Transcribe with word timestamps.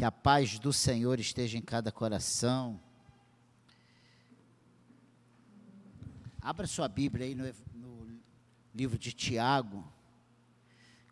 Que 0.00 0.04
a 0.06 0.10
paz 0.10 0.58
do 0.58 0.72
Senhor 0.72 1.20
esteja 1.20 1.58
em 1.58 1.60
cada 1.60 1.92
coração. 1.92 2.80
Abra 6.40 6.66
sua 6.66 6.88
Bíblia 6.88 7.26
aí 7.26 7.34
no, 7.34 7.44
no 7.74 8.08
livro 8.74 8.98
de 8.98 9.12
Tiago, 9.12 9.86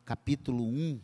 capítulo 0.07 0.65
1. 0.65 1.01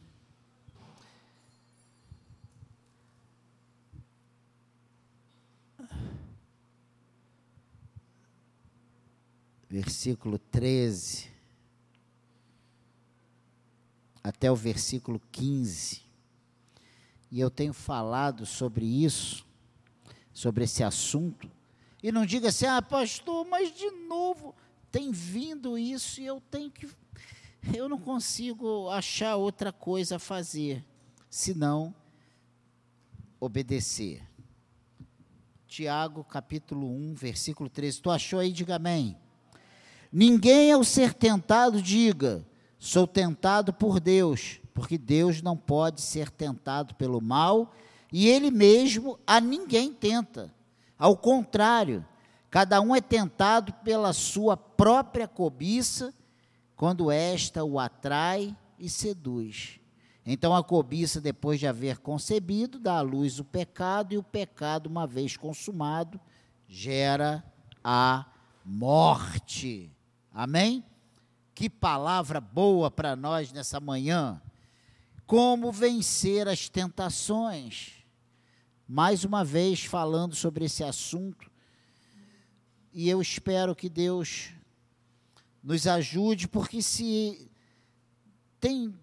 Versículo 9.69 10.39
13 10.39 11.31
até 14.23 14.51
o 14.51 14.57
versículo 14.57 15.21
15. 15.31 16.04
E 17.35 17.41
eu 17.41 17.51
tenho 17.51 17.73
falado 17.73 18.47
sobre 18.47 18.87
isso, 18.87 19.45
sobre 20.33 20.63
esse 20.63 20.85
assunto. 20.85 21.51
E 22.01 22.13
não 22.13 22.25
diga 22.25 22.51
assim, 22.51 22.65
ah, 22.65 22.81
pastor, 22.81 23.45
mas 23.45 23.75
de 23.75 23.91
novo 23.91 24.55
tem 24.89 25.11
vindo 25.11 25.77
isso 25.77 26.21
e 26.21 26.27
eu 26.27 26.41
tenho 26.41 26.71
que. 26.71 26.89
Eu 27.75 27.89
não 27.89 27.99
consigo 27.99 28.89
achar 28.89 29.35
outra 29.35 29.73
coisa 29.73 30.15
a 30.15 30.21
fazer, 30.21 30.85
senão 31.29 31.93
obedecer. 33.41 34.23
Tiago, 35.67 36.23
capítulo 36.23 36.87
1, 36.87 37.15
versículo 37.15 37.69
13. 37.69 38.01
Tu 38.01 38.11
achou 38.13 38.39
aí? 38.39 38.53
Diga 38.53 38.77
amém. 38.77 39.19
Ninguém 40.13 40.71
ao 40.71 40.85
ser 40.85 41.13
tentado 41.13 41.83
diga, 41.83 42.47
Sou 42.79 43.09
tentado 43.09 43.73
por 43.73 43.99
Deus, 43.99 44.61
porque 44.75 44.99
Deus 44.99 45.41
não 45.41 45.57
pode 45.57 46.03
ser 46.03 46.29
tentado 46.29 46.95
pelo 46.97 47.21
mal 47.21 47.73
e 48.13 48.29
ele 48.29 48.51
mesmo 48.51 49.19
a 49.27 49.41
ninguém 49.41 49.93
tenta. 49.93 50.53
Ao 50.99 51.17
contrário, 51.17 52.05
cada 52.51 52.81
um 52.81 52.95
é 52.95 53.01
tentado 53.01 53.73
pela 53.85 54.13
sua 54.13 54.57
própria 54.57 55.27
cobiça, 55.27 56.13
quando 56.77 57.11
esta 57.11 57.65
o 57.65 57.79
atrai 57.79 58.57
e 58.79 58.89
seduz. 58.89 59.81
Então 60.27 60.55
a 60.55 60.63
cobiça, 60.63 61.21
depois 61.21 61.61
de 61.61 61.67
haver 61.67 61.99
concebido, 61.99 62.79
dá 62.79 62.99
à 62.99 63.01
luz 63.01 63.39
o 63.39 63.45
pecado, 63.45 64.15
e 64.15 64.19
o 64.19 64.23
pecado, 64.23 64.87
uma 64.87 65.07
vez 65.07 65.37
consumado, 65.37 66.21
gera 66.67 67.45
a 67.83 68.27
morte. 68.65 69.93
Amém? 70.33 70.85
Que 71.55 71.69
palavra 71.69 72.41
boa 72.41 72.91
para 72.91 73.15
nós 73.15 73.53
nessa 73.53 73.79
manhã. 73.79 74.41
Como 75.27 75.73
vencer 75.73 76.49
as 76.49 76.69
tentações. 76.69 78.05
Mais 78.87 79.25
uma 79.25 79.45
vez 79.45 79.85
falando 79.85 80.35
sobre 80.35 80.67
esse 80.67 80.85
assunto. 80.85 81.51
E 82.93 83.09
eu 83.09 83.21
espero 83.21 83.75
que 83.75 83.89
Deus 83.89 84.51
nos 85.63 85.87
ajude, 85.87 86.47
porque 86.47 86.83
se 86.83 87.51
tem, 88.61 88.95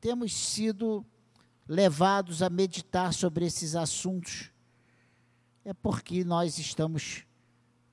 temos 0.00 0.34
sido 0.34 1.04
levados 1.68 2.42
a 2.42 2.50
meditar 2.50 3.12
sobre 3.12 3.46
esses 3.46 3.74
assuntos, 3.74 4.50
é 5.64 5.72
porque 5.72 6.24
nós 6.24 6.58
estamos 6.58 7.24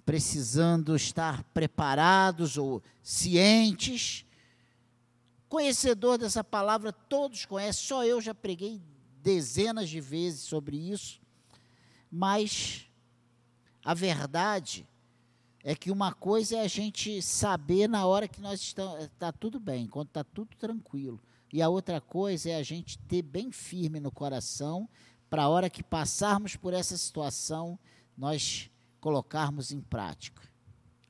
precisando 0.06 0.96
estar 0.96 1.44
preparados 1.54 2.58
ou 2.58 2.82
cientes. 3.02 4.26
Conhecedor 5.52 6.18
dessa 6.18 6.46
palavra, 6.46 6.94
todos 6.94 7.46
conhecem, 7.46 7.86
só 7.86 8.06
eu 8.06 8.22
já 8.22 8.34
preguei 8.34 8.82
dezenas 9.22 9.90
de 9.90 10.00
vezes 10.00 10.44
sobre 10.44 10.78
isso, 10.78 11.20
mas 12.10 12.90
a 13.84 13.94
verdade 13.94 14.88
é 15.62 15.76
que 15.76 15.92
uma 15.92 16.14
coisa 16.14 16.56
é 16.56 16.62
a 16.62 16.70
gente 16.70 17.22
saber 17.22 17.90
na 17.90 18.06
hora 18.06 18.30
que 18.30 18.40
nós 18.40 18.62
estamos, 18.62 19.04
está 19.04 19.30
tudo 19.30 19.60
bem, 19.60 19.88
quando 19.88 20.08
está 20.08 20.24
tudo 20.24 20.56
tranquilo, 20.56 21.22
e 21.52 21.62
a 21.62 21.68
outra 21.68 22.00
coisa 22.00 22.52
é 22.52 22.56
a 22.56 22.64
gente 22.64 22.98
ter 23.00 23.22
bem 23.22 23.52
firme 23.52 24.00
no 24.00 24.10
coração, 24.10 24.88
para 25.30 25.44
a 25.44 25.50
hora 25.50 25.70
que 25.70 25.84
passarmos 25.84 26.56
por 26.56 26.74
essa 26.74 26.96
situação, 26.96 27.78
nós 28.18 28.72
colocarmos 29.02 29.74
em 29.74 29.82
prática. 29.82 30.44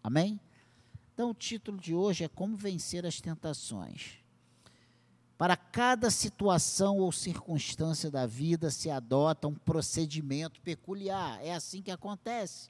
Amém? 0.01 0.39
Então, 1.13 1.29
o 1.29 1.35
título 1.35 1.77
de 1.77 1.93
hoje 1.93 2.23
é 2.23 2.27
Como 2.27 2.57
Vencer 2.57 3.05
as 3.05 3.21
Tentações. 3.21 4.20
Para 5.41 5.57
cada 5.57 6.11
situação 6.11 6.99
ou 6.99 7.11
circunstância 7.11 8.11
da 8.11 8.27
vida 8.27 8.69
se 8.69 8.91
adota 8.91 9.47
um 9.47 9.55
procedimento 9.55 10.61
peculiar. 10.61 11.43
É 11.43 11.55
assim 11.55 11.81
que 11.81 11.89
acontece. 11.89 12.69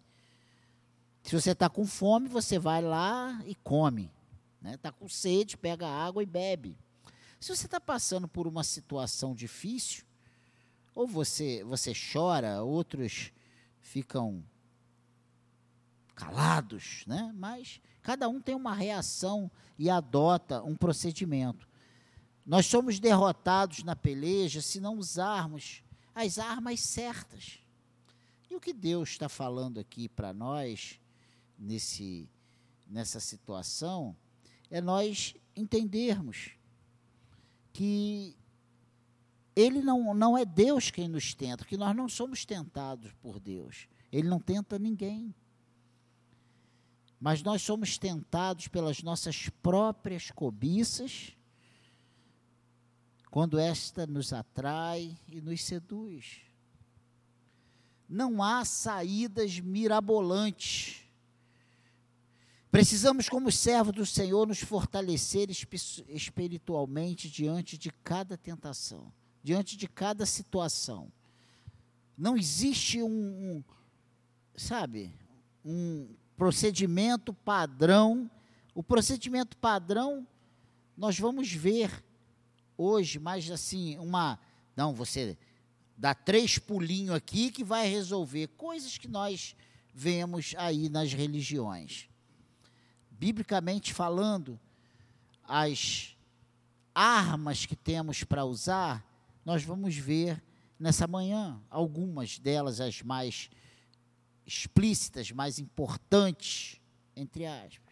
Se 1.22 1.36
você 1.36 1.52
está 1.52 1.68
com 1.68 1.86
fome, 1.86 2.30
você 2.30 2.58
vai 2.58 2.82
lá 2.82 3.44
e 3.46 3.56
come. 3.56 4.04
Está 4.04 4.70
né? 4.70 4.78
Tá 4.78 4.90
com 4.90 5.10
sede, 5.10 5.58
pega 5.58 5.86
água 5.86 6.24
e 6.24 6.26
bebe. 6.26 6.78
Se 7.42 7.54
você 7.54 7.66
está 7.66 7.78
passando 7.78 8.26
por 8.26 8.48
uma 8.48 8.64
situação 8.64 9.36
difícil, 9.36 10.06
ou 10.96 11.06
você, 11.06 11.66
você 11.66 11.92
chora, 11.92 12.64
outros 12.64 13.34
ficam 13.82 14.42
calados, 16.16 17.04
né? 17.06 17.34
mas 17.36 17.82
cada 18.02 18.30
um 18.30 18.40
tem 18.40 18.56
uma 18.56 18.74
reação 18.74 19.52
e 19.78 19.90
adota 19.90 20.64
um 20.64 20.74
procedimento. 20.74 21.70
Nós 22.46 22.66
somos 22.66 23.00
derrotados 23.00 23.84
na 23.84 23.96
peleja 23.96 24.62
se 24.62 24.80
não 24.80 24.98
usarmos 24.98 25.84
as 26.14 26.38
armas 26.38 26.80
certas. 26.80 27.60
E 28.50 28.56
o 28.56 28.60
que 28.60 28.74
Deus 28.74 29.10
está 29.10 29.30
falando 29.30 29.80
aqui 29.80 30.10
para 30.10 30.34
nós, 30.34 31.00
nesse, 31.58 32.28
nessa 32.88 33.20
situação, 33.20 34.16
é 34.70 34.82
nós 34.82 35.36
entendermos 35.56 36.52
que 37.72 38.36
Ele 39.56 39.82
não, 39.82 40.14
não 40.14 40.38
é 40.38 40.44
Deus 40.44 40.92
quem 40.92 41.08
nos 41.08 41.34
tenta, 41.34 41.64
que 41.64 41.78
nós 41.78 41.96
não 41.96 42.10
somos 42.10 42.46
tentados 42.46 43.14
por 43.22 43.40
Deus. 43.40 43.88
Ele 44.12 44.28
não 44.28 44.40
tenta 44.40 44.78
ninguém 44.78 45.34
mas 47.22 47.44
nós 47.44 47.62
somos 47.62 48.00
tentados 48.00 48.68
pelas 48.68 49.04
nossas 49.04 49.48
próprias 49.62 50.32
cobiças, 50.32 51.38
quando 53.32 53.58
esta 53.58 54.06
nos 54.06 54.34
atrai 54.34 55.18
e 55.30 55.40
nos 55.40 55.64
seduz. 55.64 56.42
Não 58.08 58.44
há 58.44 58.66
saídas 58.66 59.58
mirabolantes. 59.58 60.98
Precisamos, 62.70 63.30
como 63.30 63.50
servo 63.50 63.94
do 63.94 64.06
Senhor, 64.06 64.46
nos 64.46 64.60
fortalecer 64.60 65.50
espiritualmente 65.50 67.30
diante 67.30 67.78
de 67.78 67.90
cada 68.04 68.38
tentação, 68.38 69.14
diante 69.42 69.78
de 69.78 69.88
cada 69.88 70.26
situação. 70.26 71.10
Não 72.18 72.36
existe 72.36 73.02
um, 73.02 73.08
um 73.10 73.64
sabe, 74.58 75.10
um 75.64 76.14
procedimento 76.36 77.34
padrão. 77.34 78.30
O 78.76 78.84
procedimento 78.84 79.56
padrão 79.58 80.28
nós 80.98 81.18
vamos 81.18 81.50
ver 81.50 82.04
hoje, 82.82 83.20
mas 83.20 83.50
assim, 83.50 83.98
uma. 83.98 84.40
Não, 84.76 84.94
você 84.94 85.38
dá 85.98 86.14
três 86.14 86.58
pulinhos 86.58 87.16
aqui 87.16 87.52
que 87.52 87.64
vai 87.64 87.88
resolver 87.88 88.48
coisas 88.58 88.98
que 88.98 89.08
nós 89.08 89.56
vemos 89.94 90.56
aí 90.58 90.90
nas 90.90 91.14
religiões. 91.14 92.10
Biblicamente 93.12 93.94
falando, 93.94 94.60
as 95.44 96.16
armas 96.96 97.66
que 97.66 97.76
temos 97.76 98.24
para 98.24 98.46
usar, 98.46 99.06
nós 99.46 99.64
vamos 99.64 99.96
ver 99.96 100.42
nessa 100.80 101.06
manhã, 101.06 101.62
algumas 101.70 102.40
delas 102.40 102.82
as 102.82 103.02
mais 103.02 103.50
explícitas, 104.46 105.32
mais 105.32 105.60
importantes, 105.60 106.82
entre 107.16 107.46
aspas. 107.46 107.91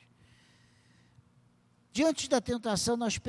Diante 2.00 2.30
da 2.30 2.40
tentação, 2.40 2.96
nós 2.96 3.19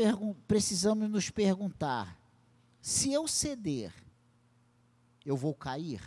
precisamos 0.47 1.11
nos 1.11 1.29
perguntar: 1.29 2.17
se 2.81 3.13
eu 3.13 3.27
ceder, 3.27 3.93
eu 5.27 5.37
vou 5.37 5.53
cair? 5.53 6.01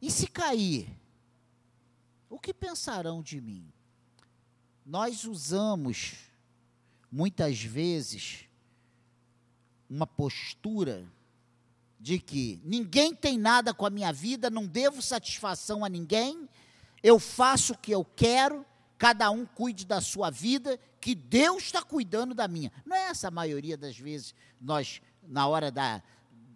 E 0.00 0.12
se 0.12 0.28
cair, 0.28 0.96
o 2.28 2.38
que 2.38 2.54
pensarão 2.54 3.20
de 3.20 3.40
mim? 3.40 3.68
Nós 4.86 5.24
usamos, 5.24 6.14
muitas 7.10 7.60
vezes, 7.60 8.44
uma 9.88 10.06
postura 10.06 11.04
de 11.98 12.20
que 12.20 12.60
ninguém 12.62 13.12
tem 13.12 13.36
nada 13.36 13.74
com 13.74 13.84
a 13.84 13.90
minha 13.90 14.12
vida, 14.12 14.48
não 14.48 14.68
devo 14.68 15.02
satisfação 15.02 15.84
a 15.84 15.88
ninguém, 15.88 16.48
eu 17.02 17.18
faço 17.18 17.72
o 17.72 17.78
que 17.78 17.92
eu 17.92 18.04
quero 18.04 18.64
cada 19.00 19.30
um 19.30 19.46
cuide 19.46 19.86
da 19.86 19.98
sua 19.98 20.28
vida, 20.28 20.78
que 21.00 21.14
Deus 21.14 21.62
está 21.62 21.82
cuidando 21.82 22.34
da 22.34 22.46
minha. 22.46 22.70
Não 22.84 22.94
é 22.94 23.08
essa 23.08 23.28
a 23.28 23.30
maioria 23.30 23.74
das 23.74 23.98
vezes, 23.98 24.34
nós, 24.60 25.00
na 25.22 25.46
hora 25.46 25.70
da, 25.70 26.02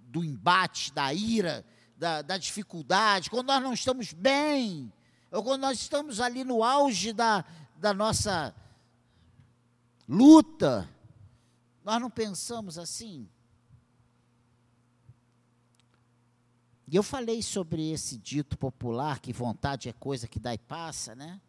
do 0.08 0.22
embate, 0.22 0.92
da 0.92 1.14
ira, 1.14 1.64
da, 1.96 2.20
da 2.20 2.36
dificuldade, 2.36 3.30
quando 3.30 3.46
nós 3.46 3.62
não 3.62 3.72
estamos 3.72 4.12
bem, 4.12 4.92
ou 5.32 5.42
quando 5.42 5.62
nós 5.62 5.80
estamos 5.80 6.20
ali 6.20 6.44
no 6.44 6.62
auge 6.62 7.14
da, 7.14 7.42
da 7.76 7.94
nossa 7.94 8.54
luta, 10.06 10.86
nós 11.82 11.98
não 11.98 12.10
pensamos 12.10 12.76
assim? 12.76 13.26
E 16.94 16.96
eu 16.96 17.02
falei 17.02 17.42
sobre 17.42 17.90
esse 17.90 18.16
dito 18.16 18.56
popular, 18.56 19.18
que 19.18 19.32
vontade 19.32 19.88
é 19.88 19.92
coisa 19.92 20.28
que 20.28 20.38
dá 20.38 20.54
e 20.54 20.58
passa, 20.58 21.12
né? 21.12 21.40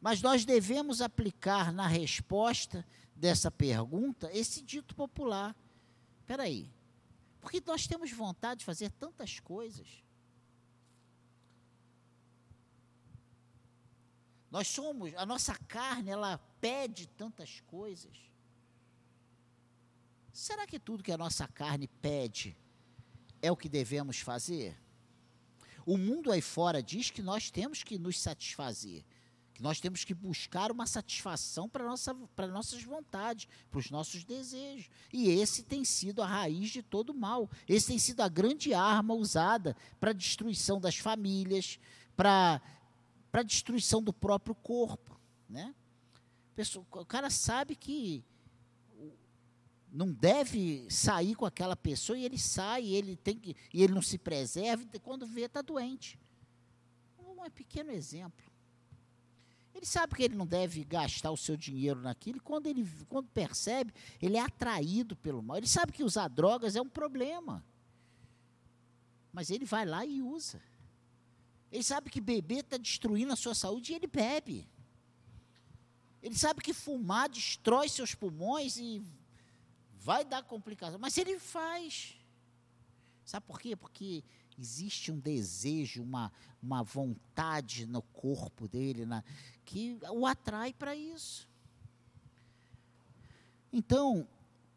Mas 0.00 0.22
nós 0.22 0.44
devemos 0.44 1.02
aplicar 1.02 1.72
na 1.72 1.88
resposta 1.88 2.86
dessa 3.12 3.50
pergunta 3.50 4.30
esse 4.32 4.62
dito 4.62 4.94
popular. 4.94 5.56
Espera 6.20 6.44
aí, 6.44 6.70
porque 7.40 7.60
nós 7.66 7.88
temos 7.88 8.12
vontade 8.12 8.60
de 8.60 8.64
fazer 8.64 8.92
tantas 8.92 9.40
coisas. 9.40 9.88
Nós 14.48 14.68
somos, 14.68 15.12
a 15.16 15.26
nossa 15.26 15.56
carne, 15.66 16.10
ela 16.10 16.38
pede 16.60 17.08
tantas 17.08 17.60
coisas. 17.66 18.16
Será 20.32 20.68
que 20.68 20.78
tudo 20.78 21.02
que 21.02 21.10
a 21.10 21.18
nossa 21.18 21.48
carne 21.48 21.88
pede 21.88 22.56
é 23.40 23.50
o 23.50 23.56
que 23.56 23.68
devemos 23.68 24.18
fazer? 24.20 24.76
O 25.86 25.96
mundo 25.96 26.30
aí 26.30 26.42
fora 26.42 26.82
diz 26.82 27.10
que 27.10 27.22
nós 27.22 27.50
temos 27.50 27.82
que 27.82 27.98
nos 27.98 28.20
satisfazer, 28.20 29.04
que 29.54 29.62
nós 29.62 29.80
temos 29.80 30.04
que 30.04 30.12
buscar 30.12 30.70
uma 30.70 30.86
satisfação 30.86 31.68
para 31.68 31.84
nossa, 31.84 32.14
para 32.36 32.46
nossas 32.46 32.82
vontades, 32.82 33.48
para 33.70 33.78
os 33.78 33.90
nossos 33.90 34.22
desejos. 34.22 34.90
E 35.12 35.30
esse 35.30 35.62
tem 35.62 35.84
sido 35.84 36.22
a 36.22 36.26
raiz 36.26 36.70
de 36.70 36.82
todo 36.82 37.14
mal. 37.14 37.50
Esse 37.66 37.88
tem 37.88 37.98
sido 37.98 38.20
a 38.20 38.28
grande 38.28 38.74
arma 38.74 39.14
usada 39.14 39.74
para 39.98 40.10
a 40.10 40.14
destruição 40.14 40.80
das 40.80 40.96
famílias, 40.96 41.80
para 42.16 42.60
a 43.32 43.42
destruição 43.42 44.02
do 44.02 44.12
próprio 44.12 44.54
corpo, 44.54 45.18
né? 45.48 45.74
O 46.74 47.04
cara 47.04 47.30
sabe 47.30 47.76
que 47.76 48.24
não 49.92 50.12
deve 50.12 50.86
sair 50.90 51.34
com 51.34 51.46
aquela 51.46 51.76
pessoa 51.76 52.18
e 52.18 52.24
ele 52.24 52.38
sai, 52.38 52.86
ele 52.86 53.16
tem 53.16 53.38
que, 53.38 53.56
e 53.72 53.82
ele 53.82 53.92
não 53.92 54.02
se 54.02 54.18
preserva, 54.18 54.84
e 54.92 54.98
quando 54.98 55.26
vê 55.26 55.42
está 55.42 55.62
doente. 55.62 56.18
Um 57.18 57.50
pequeno 57.50 57.90
exemplo. 57.90 58.44
Ele 59.74 59.86
sabe 59.86 60.14
que 60.16 60.22
ele 60.24 60.34
não 60.34 60.46
deve 60.46 60.84
gastar 60.84 61.30
o 61.30 61.36
seu 61.36 61.56
dinheiro 61.56 62.00
naquilo, 62.00 62.38
e 62.38 62.40
quando 62.40 62.66
ele 62.66 62.86
quando 63.08 63.28
percebe, 63.28 63.94
ele 64.20 64.36
é 64.36 64.40
atraído 64.40 65.16
pelo 65.16 65.42
mal. 65.42 65.56
Ele 65.56 65.68
sabe 65.68 65.92
que 65.92 66.02
usar 66.02 66.28
drogas 66.28 66.74
é 66.74 66.82
um 66.82 66.88
problema. 66.88 67.64
Mas 69.32 69.50
ele 69.50 69.64
vai 69.64 69.86
lá 69.86 70.04
e 70.04 70.20
usa. 70.20 70.60
Ele 71.70 71.84
sabe 71.84 72.10
que 72.10 72.20
beber 72.20 72.60
está 72.60 72.76
destruindo 72.76 73.32
a 73.32 73.36
sua 73.36 73.54
saúde 73.54 73.92
e 73.92 73.96
ele 73.96 74.06
bebe. 74.06 74.68
Ele 76.20 76.36
sabe 76.36 76.60
que 76.60 76.72
fumar 76.72 77.28
destrói 77.28 77.88
seus 77.88 78.14
pulmões 78.14 78.76
e 78.76 79.02
vai 80.08 80.24
dar 80.24 80.42
complicação. 80.42 80.98
Mas 80.98 81.18
ele 81.18 81.38
faz. 81.38 82.16
Sabe 83.26 83.44
por 83.44 83.60
quê? 83.60 83.76
Porque 83.76 84.24
existe 84.58 85.12
um 85.12 85.20
desejo, 85.20 86.02
uma, 86.02 86.32
uma 86.62 86.82
vontade 86.82 87.84
no 87.84 88.00
corpo 88.00 88.66
dele 88.66 89.04
na, 89.04 89.22
que 89.66 89.98
o 90.10 90.24
atrai 90.24 90.72
para 90.72 90.96
isso. 90.96 91.46
Então, 93.70 94.26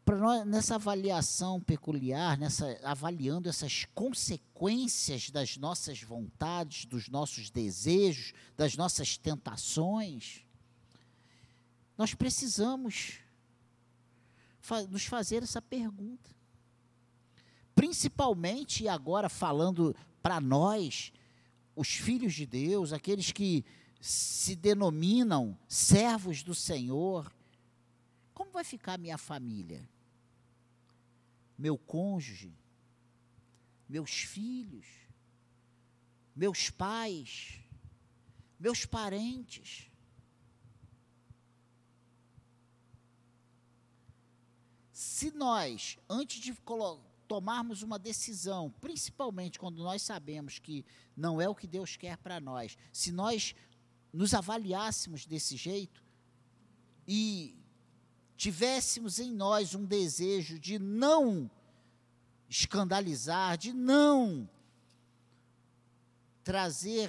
nós, 0.06 0.46
nessa 0.46 0.74
avaliação 0.74 1.58
peculiar, 1.58 2.36
nessa, 2.36 2.78
avaliando 2.84 3.48
essas 3.48 3.86
consequências 3.94 5.30
das 5.30 5.56
nossas 5.56 6.02
vontades, 6.02 6.84
dos 6.84 7.08
nossos 7.08 7.48
desejos, 7.48 8.34
das 8.54 8.76
nossas 8.76 9.16
tentações, 9.16 10.44
nós 11.96 12.12
precisamos 12.12 13.21
nos 14.88 15.04
fazer 15.04 15.42
essa 15.42 15.60
pergunta. 15.60 16.30
Principalmente, 17.74 18.86
agora 18.88 19.28
falando 19.28 19.94
para 20.22 20.40
nós, 20.40 21.12
os 21.74 21.88
filhos 21.88 22.34
de 22.34 22.46
Deus, 22.46 22.92
aqueles 22.92 23.32
que 23.32 23.64
se 24.00 24.54
denominam 24.56 25.58
servos 25.68 26.42
do 26.42 26.54
Senhor, 26.54 27.32
como 28.34 28.50
vai 28.50 28.64
ficar 28.64 28.98
minha 28.98 29.18
família? 29.18 29.88
Meu 31.56 31.78
cônjuge? 31.78 32.52
Meus 33.88 34.10
filhos? 34.10 34.86
Meus 36.34 36.70
pais? 36.70 37.60
Meus 38.58 38.84
parentes? 38.84 39.91
Se 45.22 45.30
nós, 45.30 45.96
antes 46.10 46.40
de 46.40 46.52
tomarmos 47.28 47.84
uma 47.84 47.96
decisão, 47.96 48.74
principalmente 48.80 49.56
quando 49.56 49.80
nós 49.80 50.02
sabemos 50.02 50.58
que 50.58 50.84
não 51.16 51.40
é 51.40 51.48
o 51.48 51.54
que 51.54 51.68
Deus 51.68 51.94
quer 51.94 52.16
para 52.16 52.40
nós, 52.40 52.76
se 52.92 53.12
nós 53.12 53.54
nos 54.12 54.34
avaliássemos 54.34 55.24
desse 55.24 55.56
jeito 55.56 56.02
e 57.06 57.56
tivéssemos 58.36 59.20
em 59.20 59.30
nós 59.30 59.76
um 59.76 59.84
desejo 59.84 60.58
de 60.58 60.76
não 60.76 61.48
escandalizar, 62.48 63.56
de 63.56 63.72
não 63.72 64.50
trazer 66.42 67.08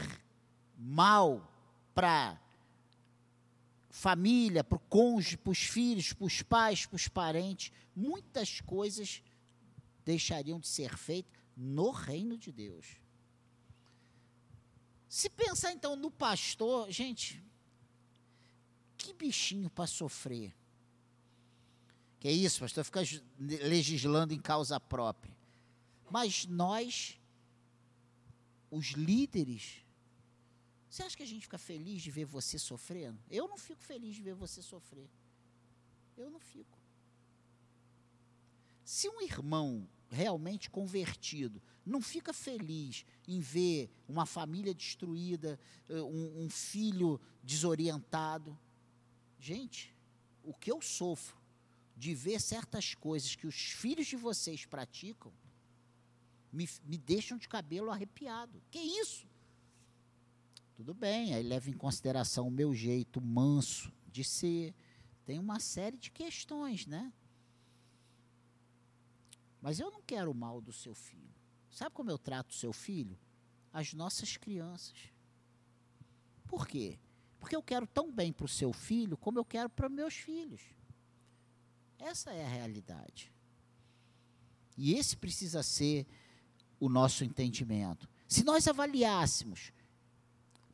mal 0.78 1.52
para 1.96 2.40
família, 3.94 4.64
para 4.64 4.76
o 4.76 4.80
cônjuge, 4.80 5.38
para 5.38 5.52
os 5.52 5.60
filhos, 5.60 6.14
para 6.14 6.26
os 6.26 6.42
pais, 6.42 6.84
para 6.84 6.96
os 6.96 7.08
parentes, 7.08 7.72
muitas 7.96 8.60
coisas 8.60 9.22
deixariam 10.04 10.60
de 10.60 10.68
ser 10.68 10.98
feitas 10.98 11.32
no 11.56 11.92
reino 11.92 12.36
de 12.36 12.52
Deus. 12.52 12.88
Se 15.08 15.30
pensar 15.30 15.74
então 15.74 15.96
no 15.96 16.10
pastor, 16.10 16.90
gente, 16.90 17.40
que 18.98 19.14
bichinho 19.14 19.70
para 19.70 19.86
sofrer. 19.86 20.56
Que 22.20 22.28
é 22.30 22.32
isso, 22.32 22.62
pastor, 22.62 22.84
fica 22.84 23.02
legislando 23.38 24.34
em 24.34 24.42
causa 24.42 24.80
própria. 24.80 25.38
Mas 26.10 26.48
nós, 26.48 27.20
os 28.72 28.88
líderes, 28.94 29.83
você 30.94 31.02
acha 31.02 31.18
que 31.18 31.24
a 31.24 31.26
gente 31.26 31.42
fica 31.42 31.58
feliz 31.58 32.04
de 32.04 32.12
ver 32.12 32.24
você 32.24 32.60
sofrendo? 32.60 33.20
Eu 33.28 33.48
não 33.48 33.58
fico 33.58 33.82
feliz 33.82 34.16
de 34.16 34.22
ver 34.22 34.36
você 34.36 34.62
sofrer. 34.62 35.10
Eu 36.16 36.30
não 36.30 36.40
fico. 36.40 36.78
Se 38.86 39.10
um 39.10 39.20
irmão 39.20 39.90
realmente 40.08 40.70
convertido 40.70 41.60
não 41.84 42.00
fica 42.00 42.32
feliz 42.32 43.08
em 43.28 43.40
ver 43.40 43.90
uma 44.08 44.28
família 44.28 44.72
destruída, 44.72 45.60
eh, 45.90 46.00
um, 46.00 46.44
um 46.44 46.48
filho 46.48 47.20
desorientado, 47.42 48.56
gente, 49.40 49.98
o 50.44 50.54
que 50.54 50.72
eu 50.72 50.80
sofro 50.80 51.42
de 51.98 52.14
ver 52.14 52.40
certas 52.40 52.94
coisas 52.94 53.34
que 53.34 53.48
os 53.48 53.56
filhos 53.56 54.06
de 54.06 54.16
vocês 54.16 54.64
praticam, 54.68 55.34
me, 56.52 56.70
me 56.84 57.00
deixam 57.00 57.36
de 57.36 57.50
cabelo 57.50 57.90
arrepiado. 57.90 58.62
Que 58.70 58.78
isso? 58.78 59.33
Tudo 60.76 60.94
bem, 60.94 61.34
aí 61.34 61.44
leva 61.44 61.70
em 61.70 61.78
consideração 61.78 62.48
o 62.48 62.52
meu 62.52 62.74
jeito 62.74 63.22
manso 63.22 63.92
de 64.12 64.24
ser. 64.24 64.74
Tem 65.26 65.40
uma 65.40 65.60
série 65.60 65.98
de 65.98 66.10
questões, 66.12 66.86
né? 66.88 67.14
Mas 69.62 69.80
eu 69.80 69.92
não 69.92 70.02
quero 70.02 70.32
o 70.32 70.36
mal 70.36 70.60
do 70.60 70.74
seu 70.74 70.94
filho. 70.94 71.34
Sabe 71.70 71.92
como 71.92 72.12
eu 72.12 72.18
trato 72.18 72.52
o 72.52 72.56
seu 72.56 72.74
filho? 72.74 73.18
As 73.72 73.94
nossas 73.94 74.36
crianças. 74.36 74.98
Por 76.46 76.68
quê? 76.68 77.00
Porque 77.40 77.56
eu 77.56 77.64
quero 77.64 77.88
tão 77.88 78.12
bem 78.12 78.32
para 78.32 78.46
o 78.46 78.50
seu 78.50 78.74
filho 78.74 79.18
como 79.18 79.40
eu 79.40 79.46
quero 79.46 79.70
para 79.70 79.90
meus 79.90 80.16
filhos. 80.16 80.62
Essa 81.98 82.32
é 82.32 82.46
a 82.46 82.50
realidade. 82.50 83.32
E 84.78 84.94
esse 84.94 85.16
precisa 85.16 85.64
ser 85.64 86.06
o 86.80 86.90
nosso 86.90 87.24
entendimento. 87.24 88.10
Se 88.28 88.44
nós 88.44 88.68
avaliássemos, 88.68 89.72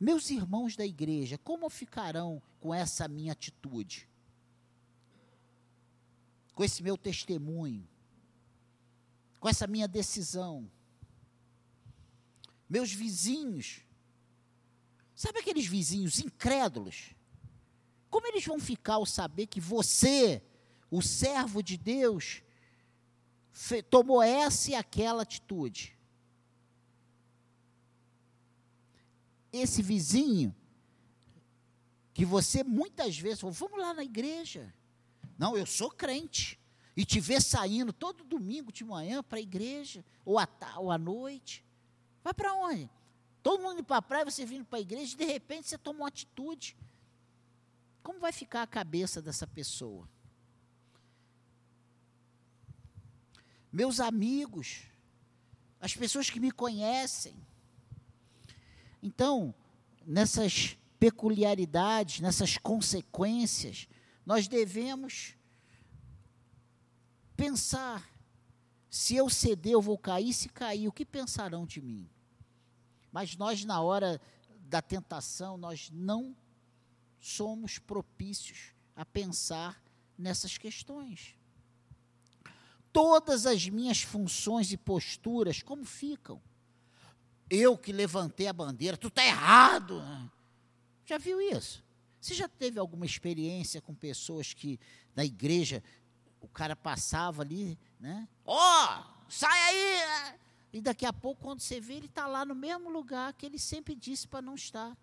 meus 0.00 0.30
irmãos 0.30 0.74
da 0.74 0.86
igreja, 0.86 1.36
como 1.36 1.68
ficarão 1.68 2.42
com 2.58 2.72
essa 2.72 3.06
minha 3.06 3.32
atitude? 3.32 4.08
Com 6.54 6.64
esse 6.64 6.82
meu 6.82 6.96
testemunho? 6.96 7.86
Com 9.38 9.46
essa 9.46 9.66
minha 9.66 9.86
decisão? 9.86 10.70
Meus 12.66 12.90
vizinhos, 12.90 13.82
sabe 15.14 15.40
aqueles 15.40 15.66
vizinhos 15.66 16.18
incrédulos? 16.18 17.14
Como 18.08 18.26
eles 18.26 18.44
vão 18.46 18.58
ficar 18.58 18.94
ao 18.94 19.04
saber 19.04 19.48
que 19.48 19.60
você, 19.60 20.42
o 20.90 21.02
servo 21.02 21.62
de 21.62 21.76
Deus, 21.76 22.42
tomou 23.90 24.22
essa 24.22 24.70
e 24.70 24.74
aquela 24.74 25.22
atitude? 25.22 25.99
Esse 29.52 29.82
vizinho, 29.82 30.54
que 32.12 32.24
você 32.24 32.62
muitas 32.62 33.18
vezes 33.18 33.40
falou, 33.40 33.52
vamos 33.52 33.78
lá 33.78 33.94
na 33.94 34.04
igreja. 34.04 34.72
Não, 35.38 35.56
eu 35.56 35.66
sou 35.66 35.90
crente. 35.90 36.58
E 36.96 37.04
te 37.04 37.18
ver 37.20 37.40
saindo 37.40 37.92
todo 37.92 38.24
domingo 38.24 38.70
de 38.70 38.84
manhã 38.84 39.22
para 39.22 39.38
a 39.38 39.40
igreja, 39.42 40.04
ou 40.24 40.38
à, 40.38 40.48
ou 40.76 40.90
à 40.90 40.98
noite. 40.98 41.64
Vai 42.22 42.34
para 42.34 42.52
onde? 42.52 42.90
Todo 43.42 43.62
mundo 43.62 43.74
indo 43.74 43.84
para 43.84 43.96
a 43.96 44.02
praia, 44.02 44.24
você 44.24 44.44
vindo 44.44 44.64
para 44.64 44.78
a 44.78 44.82
igreja, 44.82 45.14
e 45.14 45.16
de 45.16 45.24
repente 45.24 45.68
você 45.68 45.78
toma 45.78 46.00
uma 46.00 46.08
atitude. 46.08 46.76
Como 48.02 48.20
vai 48.20 48.32
ficar 48.32 48.62
a 48.62 48.66
cabeça 48.66 49.22
dessa 49.22 49.46
pessoa? 49.46 50.08
Meus 53.72 54.00
amigos, 54.00 54.82
as 55.80 55.94
pessoas 55.94 56.28
que 56.28 56.40
me 56.40 56.50
conhecem. 56.50 57.34
Então, 59.02 59.54
nessas 60.06 60.76
peculiaridades, 60.98 62.20
nessas 62.20 62.58
consequências, 62.58 63.88
nós 64.24 64.46
devemos 64.46 65.34
pensar: 67.36 68.08
se 68.90 69.16
eu 69.16 69.30
ceder, 69.30 69.72
eu 69.72 69.82
vou 69.82 69.96
cair, 69.96 70.32
se 70.32 70.48
cair, 70.48 70.88
o 70.88 70.92
que 70.92 71.06
pensarão 71.06 71.64
de 71.64 71.80
mim? 71.80 72.08
Mas 73.10 73.36
nós, 73.36 73.64
na 73.64 73.80
hora 73.80 74.20
da 74.68 74.82
tentação, 74.82 75.56
nós 75.56 75.90
não 75.92 76.36
somos 77.18 77.78
propícios 77.78 78.72
a 78.94 79.04
pensar 79.04 79.82
nessas 80.16 80.58
questões. 80.58 81.34
Todas 82.92 83.46
as 83.46 83.68
minhas 83.68 84.02
funções 84.02 84.72
e 84.72 84.76
posturas, 84.76 85.62
como 85.62 85.84
ficam? 85.84 86.42
Eu 87.50 87.76
que 87.76 87.92
levantei 87.92 88.46
a 88.46 88.52
bandeira, 88.52 88.96
tu 88.96 89.08
está 89.08 89.24
errado. 89.24 90.00
Já 91.04 91.18
viu 91.18 91.40
isso? 91.40 91.82
Você 92.20 92.34
já 92.34 92.48
teve 92.48 92.78
alguma 92.78 93.04
experiência 93.04 93.80
com 93.80 93.92
pessoas 93.92 94.54
que 94.54 94.78
na 95.16 95.24
igreja 95.24 95.82
o 96.40 96.46
cara 96.46 96.76
passava 96.76 97.42
ali, 97.42 97.76
né? 97.98 98.28
Ó, 98.44 98.56
oh, 98.56 99.04
sai 99.28 99.58
aí! 99.58 100.38
E 100.72 100.80
daqui 100.80 101.04
a 101.04 101.12
pouco, 101.12 101.42
quando 101.42 101.60
você 101.60 101.80
vê, 101.80 101.94
ele 101.94 102.06
está 102.06 102.26
lá 102.26 102.44
no 102.44 102.54
mesmo 102.54 102.88
lugar 102.88 103.32
que 103.32 103.44
ele 103.44 103.58
sempre 103.58 103.94
disse 103.94 104.28
para 104.28 104.40
não 104.40 104.54
estar. 104.54 104.96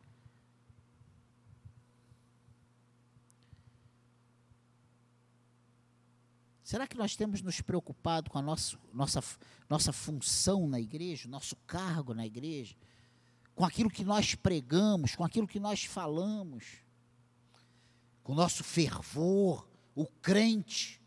Será 6.67 6.85
que 6.85 6.97
nós 6.97 7.15
temos 7.15 7.41
nos 7.41 7.61
preocupado 7.61 8.29
com 8.29 8.37
a 8.37 8.41
nossa, 8.41 8.77
nossa, 8.93 9.23
nossa 9.69 9.93
função 9.93 10.67
na 10.67 10.81
igreja, 10.81 11.29
nosso 11.29 11.55
cargo 11.65 12.13
na 12.13 12.25
igreja, 12.25 12.75
com 13.55 13.63
aquilo 13.63 13.89
que 13.89 14.03
nós 14.03 14.35
pregamos, 14.35 15.15
com 15.15 15.23
aquilo 15.23 15.47
que 15.47 15.61
nós 15.61 15.85
falamos, 15.85 16.65
com 18.21 18.33
o 18.33 18.35
nosso 18.35 18.65
fervor, 18.65 19.65
o 19.95 20.05
crente? 20.05 21.01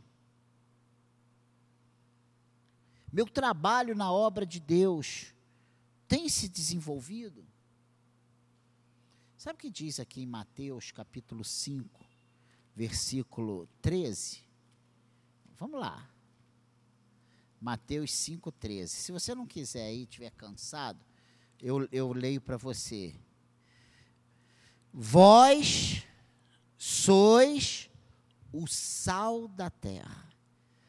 Meu 3.12 3.26
trabalho 3.26 3.94
na 3.94 4.10
obra 4.10 4.46
de 4.46 4.60
Deus 4.60 5.34
tem 6.08 6.26
se 6.30 6.48
desenvolvido? 6.48 7.46
Sabe 9.36 9.56
o 9.56 9.60
que 9.60 9.68
diz 9.68 10.00
aqui 10.00 10.22
em 10.22 10.26
Mateus 10.26 10.90
capítulo 10.90 11.44
5, 11.44 12.02
versículo 12.74 13.68
13? 13.82 14.48
Vamos 15.60 15.78
lá. 15.78 16.08
Mateus 17.60 18.10
5,13. 18.12 18.86
Se 18.86 19.12
você 19.12 19.34
não 19.34 19.46
quiser 19.46 19.88
aí, 19.88 20.04
estiver 20.04 20.30
cansado, 20.30 20.98
eu, 21.60 21.86
eu 21.92 22.14
leio 22.14 22.40
para 22.40 22.56
você. 22.56 23.14
Vós 24.90 26.02
sois 26.78 27.90
o 28.50 28.66
sal 28.66 29.46
da 29.48 29.68
terra. 29.68 30.32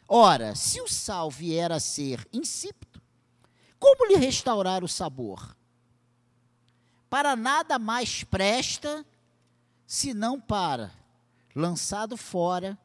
Ora, 0.07 0.55
se 0.55 0.79
o 0.79 0.87
sal 0.87 1.29
vier 1.29 1.69
a 1.69 1.79
ser 1.79 2.25
insípido, 2.31 3.01
como 3.77 4.05
lhe 4.05 4.15
restaurar 4.15 4.85
o 4.85 4.87
sabor? 4.87 5.53
Para 7.09 7.35
nada 7.35 7.77
mais 7.77 8.23
presta, 8.23 9.05
senão 9.85 10.39
para, 10.39 10.93
lançado 11.53 12.15
fora, 12.15 12.79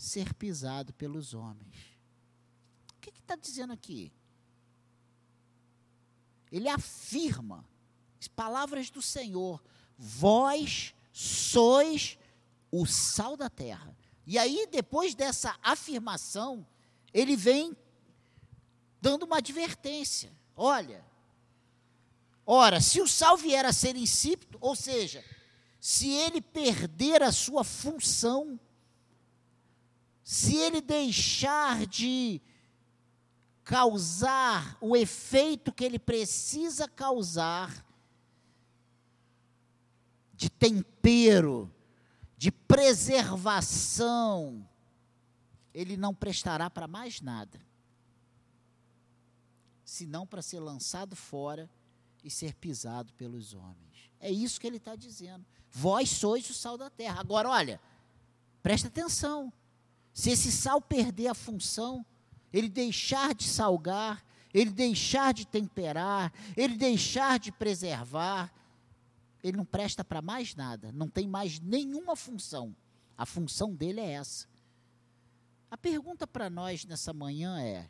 ser 0.00 0.32
pisado 0.32 0.94
pelos 0.94 1.34
homens. 1.34 1.76
O 2.96 3.00
que 3.00 3.10
está 3.10 3.36
dizendo 3.36 3.72
aqui? 3.72 4.10
Ele 6.50 6.68
afirma, 6.68 7.64
palavras 8.34 8.88
do 8.88 9.02
Senhor, 9.02 9.62
vós 9.98 10.94
sois 11.12 12.18
o 12.70 12.86
sal 12.86 13.36
da 13.36 13.50
terra. 13.50 13.94
E 14.26 14.38
aí, 14.38 14.66
depois 14.70 15.14
dessa 15.14 15.58
afirmação, 15.62 16.66
ele 17.12 17.36
vem 17.36 17.76
dando 19.02 19.24
uma 19.24 19.36
advertência. 19.36 20.32
Olha, 20.56 21.04
ora, 22.46 22.80
se 22.80 23.02
o 23.02 23.06
sal 23.06 23.36
vier 23.36 23.66
a 23.66 23.72
ser 23.72 23.96
insípido, 23.96 24.56
ou 24.62 24.74
seja, 24.74 25.22
se 25.78 26.08
ele 26.08 26.40
perder 26.40 27.22
a 27.22 27.32
sua 27.32 27.64
função, 27.64 28.58
se 30.30 30.54
ele 30.54 30.80
deixar 30.80 31.84
de 31.88 32.40
causar 33.64 34.78
o 34.80 34.96
efeito 34.96 35.72
que 35.72 35.82
ele 35.82 35.98
precisa 35.98 36.86
causar, 36.86 37.84
de 40.32 40.48
tempero, 40.48 41.68
de 42.36 42.52
preservação, 42.52 44.64
ele 45.74 45.96
não 45.96 46.14
prestará 46.14 46.70
para 46.70 46.86
mais 46.86 47.20
nada, 47.20 47.60
senão 49.84 50.24
para 50.24 50.42
ser 50.42 50.60
lançado 50.60 51.16
fora 51.16 51.68
e 52.22 52.30
ser 52.30 52.54
pisado 52.54 53.12
pelos 53.14 53.52
homens. 53.52 54.12
É 54.20 54.30
isso 54.30 54.60
que 54.60 54.66
ele 54.68 54.76
está 54.76 54.94
dizendo. 54.94 55.44
Vós 55.72 56.08
sois 56.08 56.48
o 56.48 56.54
sal 56.54 56.78
da 56.78 56.88
terra. 56.88 57.18
Agora, 57.18 57.50
olha, 57.50 57.80
presta 58.62 58.86
atenção. 58.86 59.52
Se 60.12 60.30
esse 60.30 60.50
sal 60.50 60.80
perder 60.80 61.28
a 61.28 61.34
função, 61.34 62.04
ele 62.52 62.68
deixar 62.68 63.34
de 63.34 63.44
salgar, 63.44 64.24
ele 64.52 64.70
deixar 64.70 65.32
de 65.32 65.46
temperar, 65.46 66.32
ele 66.56 66.76
deixar 66.76 67.38
de 67.38 67.52
preservar, 67.52 68.52
ele 69.42 69.56
não 69.56 69.64
presta 69.64 70.04
para 70.04 70.20
mais 70.20 70.54
nada, 70.54 70.92
não 70.92 71.08
tem 71.08 71.26
mais 71.26 71.58
nenhuma 71.60 72.16
função. 72.16 72.74
A 73.16 73.24
função 73.24 73.74
dele 73.74 74.00
é 74.00 74.12
essa. 74.12 74.46
A 75.70 75.76
pergunta 75.76 76.26
para 76.26 76.50
nós 76.50 76.84
nessa 76.84 77.12
manhã 77.12 77.60
é: 77.60 77.88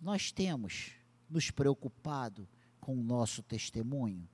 nós 0.00 0.30
temos 0.30 0.92
nos 1.28 1.50
preocupado 1.50 2.48
com 2.80 2.94
o 2.94 3.02
nosso 3.02 3.42
testemunho? 3.42 4.28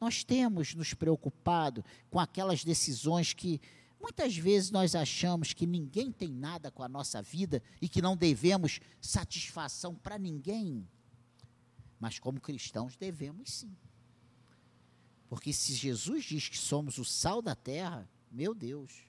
Nós 0.00 0.22
temos 0.22 0.74
nos 0.74 0.94
preocupado 0.94 1.84
com 2.08 2.20
aquelas 2.20 2.62
decisões 2.62 3.32
que 3.32 3.60
muitas 4.00 4.36
vezes 4.36 4.70
nós 4.70 4.94
achamos 4.94 5.52
que 5.52 5.66
ninguém 5.66 6.12
tem 6.12 6.28
nada 6.28 6.70
com 6.70 6.82
a 6.82 6.88
nossa 6.88 7.20
vida 7.20 7.62
e 7.80 7.88
que 7.88 8.02
não 8.02 8.16
devemos 8.16 8.80
satisfação 9.00 9.94
para 9.94 10.18
ninguém? 10.18 10.88
Mas 11.98 12.18
como 12.18 12.40
cristãos 12.40 12.96
devemos 12.96 13.50
sim. 13.52 13.76
Porque 15.28 15.52
se 15.52 15.74
Jesus 15.74 16.24
diz 16.24 16.48
que 16.48 16.56
somos 16.56 16.96
o 16.98 17.04
sal 17.04 17.42
da 17.42 17.54
terra, 17.54 18.08
meu 18.30 18.54
Deus. 18.54 19.08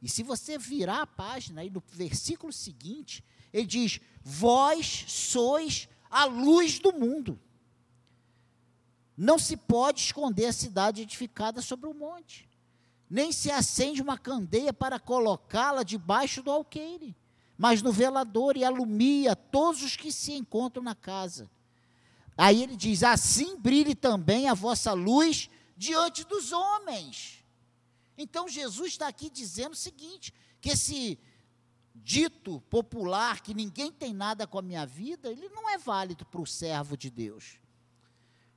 E 0.00 0.08
se 0.08 0.22
você 0.22 0.58
virar 0.58 1.02
a 1.02 1.06
página 1.06 1.60
aí 1.60 1.70
no 1.70 1.82
versículo 1.92 2.52
seguinte, 2.52 3.24
ele 3.52 3.66
diz: 3.66 4.00
Vós 4.22 5.04
sois 5.08 5.88
a 6.10 6.24
luz 6.24 6.78
do 6.78 6.92
mundo. 6.92 7.40
Não 9.16 9.38
se 9.38 9.56
pode 9.56 10.00
esconder 10.00 10.46
a 10.46 10.52
cidade 10.52 11.02
edificada 11.02 11.60
sobre 11.60 11.88
o 11.88 11.94
monte, 11.94 12.48
nem 13.08 13.30
se 13.30 13.50
acende 13.50 14.00
uma 14.00 14.16
candeia 14.16 14.72
para 14.72 14.98
colocá-la 14.98 15.82
debaixo 15.82 16.42
do 16.42 16.50
alqueire, 16.50 17.14
mas 17.58 17.82
no 17.82 17.92
velador 17.92 18.56
e 18.56 18.64
alumia 18.64 19.36
todos 19.36 19.82
os 19.82 19.96
que 19.96 20.10
se 20.10 20.32
encontram 20.32 20.82
na 20.82 20.94
casa. 20.94 21.50
Aí 22.36 22.62
ele 22.62 22.74
diz: 22.74 23.02
Assim 23.02 23.58
brilhe 23.58 23.94
também 23.94 24.48
a 24.48 24.54
vossa 24.54 24.92
luz 24.92 25.50
diante 25.76 26.24
dos 26.24 26.52
homens. 26.52 27.44
Então 28.16 28.48
Jesus 28.48 28.92
está 28.92 29.08
aqui 29.08 29.28
dizendo 29.28 29.74
o 29.74 29.76
seguinte: 29.76 30.32
que 30.60 30.70
esse 30.70 31.18
dito 31.94 32.60
popular, 32.70 33.42
que 33.42 33.52
ninguém 33.52 33.92
tem 33.92 34.12
nada 34.12 34.46
com 34.46 34.58
a 34.58 34.62
minha 34.62 34.86
vida, 34.86 35.30
ele 35.30 35.48
não 35.50 35.68
é 35.68 35.76
válido 35.76 36.24
para 36.24 36.40
o 36.40 36.46
servo 36.46 36.96
de 36.96 37.10
Deus. 37.10 37.58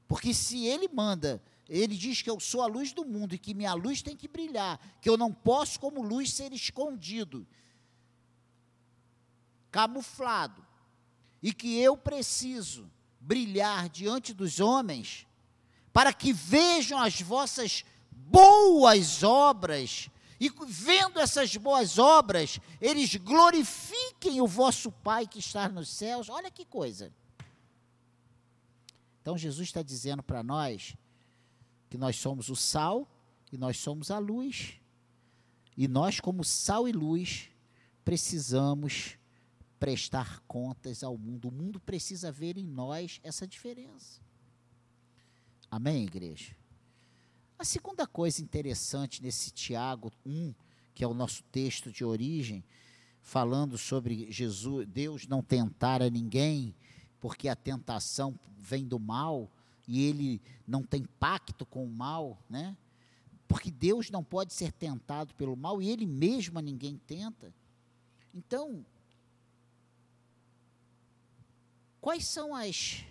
Porque 0.08 0.34
se 0.34 0.66
ele 0.66 0.88
manda 0.88 1.42
ele 1.68 1.96
diz 1.98 2.22
que 2.22 2.30
eu 2.30 2.40
sou 2.40 2.62
a 2.62 2.68
luz 2.68 2.94
do 2.94 3.04
mundo 3.04 3.34
e 3.34 3.40
que 3.40 3.54
minha 3.54 3.74
luz 3.74 4.02
tem 4.02 4.16
que 4.16 4.28
brilhar, 4.28 4.80
que 5.02 5.10
eu 5.10 5.18
não 5.18 5.34
posso, 5.34 5.80
como 5.80 6.02
luz, 6.02 6.32
ser 6.32 6.54
escondido, 6.54 7.46
camuflado, 9.72 10.66
e 11.42 11.52
que 11.52 11.80
eu 11.80 11.98
preciso 11.98 12.90
brilhar 13.20 13.90
diante 13.90 14.34
dos 14.34 14.60
homens, 14.60 15.26
para 15.92 16.14
que 16.14 16.32
vejam 16.32 17.00
as 17.00 17.20
vossas 17.22 17.84
boas 18.12 19.24
obras, 19.24 20.10
e 20.40 20.52
vendo 20.68 21.20
essas 21.20 21.56
boas 21.56 21.98
obras, 21.98 22.60
eles 22.80 23.16
glorifiquem 23.16 24.42
o 24.42 24.48
vosso 24.48 24.92
Pai 24.92 25.26
que 25.26 25.40
está 25.40 25.70
nos 25.70 25.88
céus. 25.90 26.30
Olha 26.30 26.52
que 26.52 26.66
coisa. 26.66 27.12
Então 29.26 29.36
Jesus 29.36 29.70
está 29.70 29.82
dizendo 29.82 30.22
para 30.22 30.44
nós 30.44 30.96
que 31.90 31.98
nós 31.98 32.16
somos 32.16 32.48
o 32.50 32.56
sal 32.56 33.10
e 33.52 33.58
nós 33.58 33.76
somos 33.76 34.12
a 34.12 34.20
luz. 34.20 34.80
E 35.76 35.88
nós, 35.88 36.20
como 36.20 36.44
sal 36.44 36.88
e 36.88 36.92
luz, 36.92 37.50
precisamos 38.04 39.18
prestar 39.80 40.42
contas 40.42 41.04
ao 41.04 41.18
mundo. 41.18 41.48
O 41.48 41.52
mundo 41.52 41.80
precisa 41.80 42.32
ver 42.32 42.56
em 42.56 42.68
nós 42.68 43.20
essa 43.24 43.48
diferença. 43.48 44.22
Amém, 45.72 46.04
igreja? 46.04 46.56
A 47.58 47.66
segunda 47.66 48.06
coisa 48.06 48.44
interessante 48.44 49.24
nesse 49.24 49.50
Tiago 49.50 50.12
1, 50.24 50.54
que 50.94 51.04
é 51.04 51.08
o 51.08 51.16
nosso 51.16 51.42
texto 51.46 51.92
de 51.92 52.06
origem, 52.06 52.64
falando 53.24 53.76
sobre 53.76 54.32
Jesus, 54.32 54.88
Deus 54.88 55.26
não 55.26 55.42
tentar 55.42 56.04
a 56.04 56.12
ninguém, 56.12 56.76
porque 57.26 57.50
a 57.50 57.56
tentação 57.56 58.40
vem 58.56 58.86
do 58.86 59.00
mal 59.00 59.50
e 59.88 60.04
ele 60.04 60.40
não 60.68 60.84
tem 60.84 61.04
pacto 61.20 61.66
com 61.66 61.84
o 61.84 61.90
mal, 61.90 62.38
né? 62.48 62.78
Porque 63.48 63.72
Deus 63.72 64.12
não 64.12 64.24
pode 64.24 64.54
ser 64.54 64.72
tentado 64.72 65.34
pelo 65.34 65.56
mal 65.56 65.82
e 65.82 65.90
ele 65.90 66.06
mesmo 66.06 66.60
a 66.60 66.62
ninguém 66.62 67.02
tenta. 67.08 67.52
Então, 68.32 68.86
quais 72.00 72.28
são 72.28 72.54
as 72.54 73.04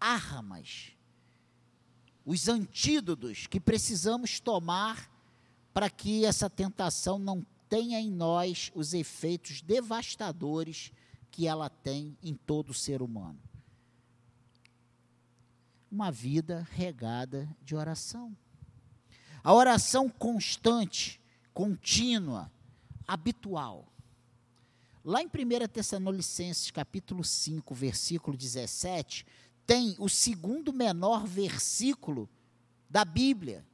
armas, 0.00 0.90
os 2.24 2.48
antídotos 2.48 3.46
que 3.46 3.60
precisamos 3.60 4.40
tomar 4.40 5.08
para 5.72 5.88
que 5.88 6.24
essa 6.24 6.50
tentação 6.50 7.16
não 7.16 7.46
tenha 7.68 8.00
em 8.00 8.10
nós 8.10 8.70
os 8.74 8.94
efeitos 8.94 9.60
devastadores 9.60 10.92
que 11.30 11.46
ela 11.46 11.68
tem 11.68 12.16
em 12.22 12.34
todo 12.34 12.72
ser 12.72 13.02
humano. 13.02 13.38
Uma 15.90 16.10
vida 16.10 16.66
regada 16.72 17.48
de 17.62 17.76
oração. 17.76 18.36
A 19.42 19.52
oração 19.52 20.08
constante, 20.08 21.20
contínua, 21.52 22.50
habitual. 23.06 23.86
Lá 25.04 25.22
em 25.22 25.26
1 25.26 25.68
Tessalonicenses, 25.68 26.70
capítulo 26.70 27.22
5, 27.22 27.74
versículo 27.74 28.36
17, 28.36 29.24
tem 29.64 29.94
o 29.98 30.08
segundo 30.08 30.72
menor 30.72 31.26
versículo 31.26 32.28
da 32.88 33.04
Bíblia. 33.04 33.64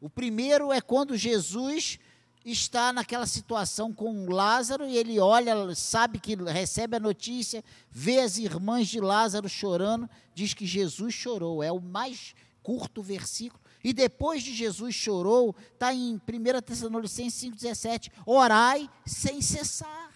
O 0.00 0.10
primeiro 0.10 0.72
é 0.72 0.80
quando 0.80 1.16
Jesus 1.16 1.98
está 2.44 2.92
naquela 2.92 3.26
situação 3.26 3.92
com 3.92 4.26
Lázaro 4.26 4.86
e 4.86 4.96
ele 4.96 5.18
olha, 5.18 5.74
sabe 5.74 6.18
que 6.18 6.34
recebe 6.34 6.96
a 6.96 7.00
notícia, 7.00 7.64
vê 7.90 8.20
as 8.20 8.36
irmãs 8.36 8.88
de 8.88 9.00
Lázaro 9.00 9.48
chorando, 9.48 10.08
diz 10.34 10.52
que 10.52 10.66
Jesus 10.66 11.14
chorou. 11.14 11.62
É 11.62 11.72
o 11.72 11.80
mais 11.80 12.34
curto 12.62 13.02
versículo. 13.02 13.62
E 13.82 13.92
depois 13.92 14.42
de 14.42 14.54
Jesus 14.54 14.94
chorou, 14.94 15.54
está 15.72 15.92
em 15.94 16.14
1 16.14 16.20
Tessalonicenses 16.62 17.50
5,17: 17.50 18.10
orai 18.26 18.90
sem 19.06 19.40
cessar. 19.40 20.12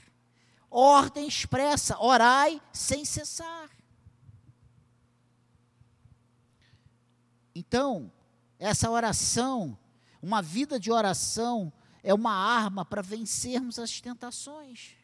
Ordem 0.71 1.27
expressa, 1.27 1.99
orai 1.99 2.61
sem 2.73 3.05
cessar. 3.05 3.71
Então, 7.55 8.13
essa 8.59 8.91
oração, 8.91 9.77
uma 10.23 10.43
vida 10.43 10.79
de 10.79 10.93
oração, 10.93 11.73
é 12.03 12.13
uma 12.15 12.33
arma 12.33 12.85
para 12.85 13.03
vencermos 13.03 13.79
as 13.79 14.01
tentações. 14.01 14.97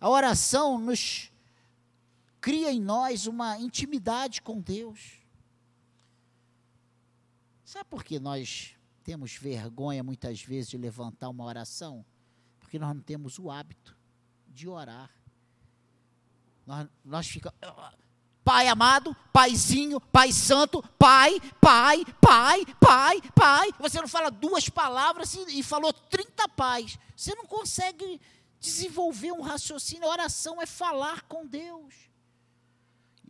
A 0.00 0.08
oração 0.08 0.78
nos 0.78 1.32
cria 2.40 2.72
em 2.72 2.80
nós 2.80 3.26
uma 3.26 3.58
intimidade 3.58 4.40
com 4.42 4.60
Deus. 4.60 5.18
Sabe 7.64 7.84
por 7.90 8.04
que 8.04 8.18
nós 8.18 8.74
temos 9.02 9.34
vergonha 9.34 10.02
muitas 10.02 10.42
vezes 10.42 10.70
de 10.70 10.78
levantar 10.78 11.28
uma 11.28 11.44
oração? 11.44 12.04
Porque 12.58 12.78
nós 12.78 12.94
não 12.94 13.02
temos 13.02 13.38
o 13.38 13.50
hábito 13.50 13.96
de 14.46 14.68
orar. 14.68 15.10
Nós, 16.66 16.88
nós 17.04 17.26
ficamos. 17.26 17.58
Pai 18.48 18.66
amado, 18.66 19.14
Paizinho, 19.30 20.00
Pai 20.00 20.32
Santo, 20.32 20.82
Pai, 20.98 21.38
Pai, 21.60 22.02
Pai, 22.18 22.64
Pai, 22.80 23.20
Pai. 23.34 23.68
Você 23.78 24.00
não 24.00 24.08
fala 24.08 24.30
duas 24.30 24.70
palavras 24.70 25.34
e, 25.48 25.62
falou 25.62 25.92
30 25.92 26.48
pais. 26.48 26.98
Você 27.14 27.34
não 27.34 27.44
consegue 27.44 28.18
desenvolver 28.58 29.32
um 29.32 29.42
raciocínio. 29.42 30.08
A 30.08 30.12
oração 30.12 30.62
é 30.62 30.64
falar 30.64 31.24
com 31.24 31.46
Deus. 31.46 31.94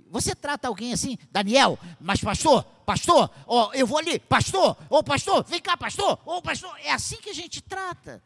Você 0.08 0.36
trata 0.36 0.68
alguém 0.68 0.92
assim, 0.92 1.18
Daniel, 1.32 1.76
mas 1.98 2.20
pastor, 2.20 2.62
pastor, 2.86 3.28
ó, 3.44 3.72
eu 3.74 3.88
vou 3.88 3.98
ali, 3.98 4.20
pastor, 4.20 4.76
ô 4.88 5.02
pastor, 5.02 5.42
vem 5.42 5.60
cá, 5.60 5.76
pastor, 5.76 6.16
ô 6.24 6.40
pastor. 6.40 6.72
É 6.78 6.92
assim 6.92 7.16
que 7.16 7.30
a 7.30 7.34
gente 7.34 7.60
trata. 7.60 8.22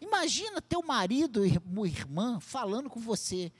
Imagina 0.00 0.62
teu 0.62 0.84
marido, 0.84 1.44
irmã, 1.44 2.38
falando 2.38 2.88
com 2.88 3.00
você. 3.00 3.50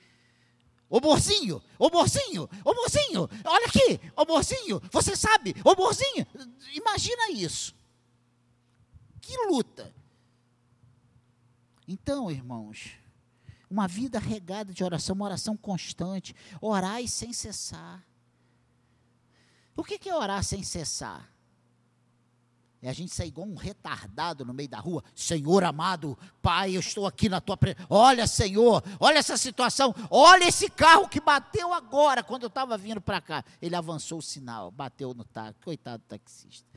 Ô 0.89 1.01
morzinho, 1.01 1.61
ô 1.77 1.89
morzinho, 1.89 2.49
ô 2.63 2.73
morzinho, 2.73 3.29
olha 3.43 3.65
aqui, 3.65 3.99
ô 4.15 4.25
morzinho, 4.25 4.81
você 4.91 5.15
sabe, 5.17 5.53
ô 5.63 5.75
morzinho. 5.75 6.25
Imagina 6.73 7.31
isso. 7.31 7.75
Que 9.19 9.35
luta. 9.47 9.93
Então, 11.85 12.31
irmãos, 12.31 12.91
uma 13.69 13.87
vida 13.87 14.17
regada 14.17 14.73
de 14.73 14.83
oração, 14.83 15.13
uma 15.13 15.25
oração 15.25 15.57
constante, 15.57 16.33
orar 16.61 17.05
sem 17.07 17.33
cessar. 17.33 18.05
O 19.75 19.83
que 19.83 20.09
é 20.09 20.15
orar 20.15 20.43
sem 20.43 20.63
cessar? 20.63 21.29
É 22.81 22.89
a 22.89 22.93
gente 22.93 23.13
sair 23.13 23.29
igual 23.29 23.47
um 23.47 23.55
retardado 23.55 24.45
no 24.45 24.53
meio 24.53 24.69
da 24.69 24.79
rua. 24.79 25.03
Senhor 25.15 25.63
amado, 25.63 26.17
Pai, 26.41 26.75
eu 26.75 26.79
estou 26.79 27.07
aqui 27.07 27.27
na 27.27 27.41
tua 27.41 27.57
presença. 27.57 27.87
Olha, 27.89 28.27
Senhor, 28.27 28.83
olha 28.99 29.17
essa 29.17 29.35
situação. 29.35 29.95
Olha 30.11 30.47
esse 30.47 30.69
carro 30.69 31.09
que 31.09 31.19
bateu 31.19 31.73
agora, 31.73 32.23
quando 32.23 32.43
eu 32.43 32.47
estava 32.47 32.77
vindo 32.77 33.01
para 33.01 33.19
cá. 33.19 33.43
Ele 33.59 33.75
avançou 33.75 34.19
o 34.19 34.21
sinal, 34.21 34.69
bateu 34.69 35.13
no 35.13 35.23
táxi. 35.23 35.59
Coitado 35.63 36.03
do 36.03 36.07
taxista. 36.07 36.67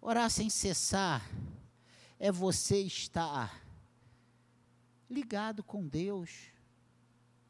Orar 0.00 0.28
sem 0.28 0.50
cessar 0.50 1.24
é 2.18 2.32
você 2.32 2.80
estar 2.80 3.64
ligado 5.08 5.62
com 5.62 5.86
Deus. 5.86 6.48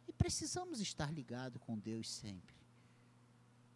E 0.06 0.12
precisamos 0.12 0.78
estar 0.78 1.10
ligado 1.10 1.58
com 1.58 1.78
Deus 1.78 2.08
sempre. 2.08 2.53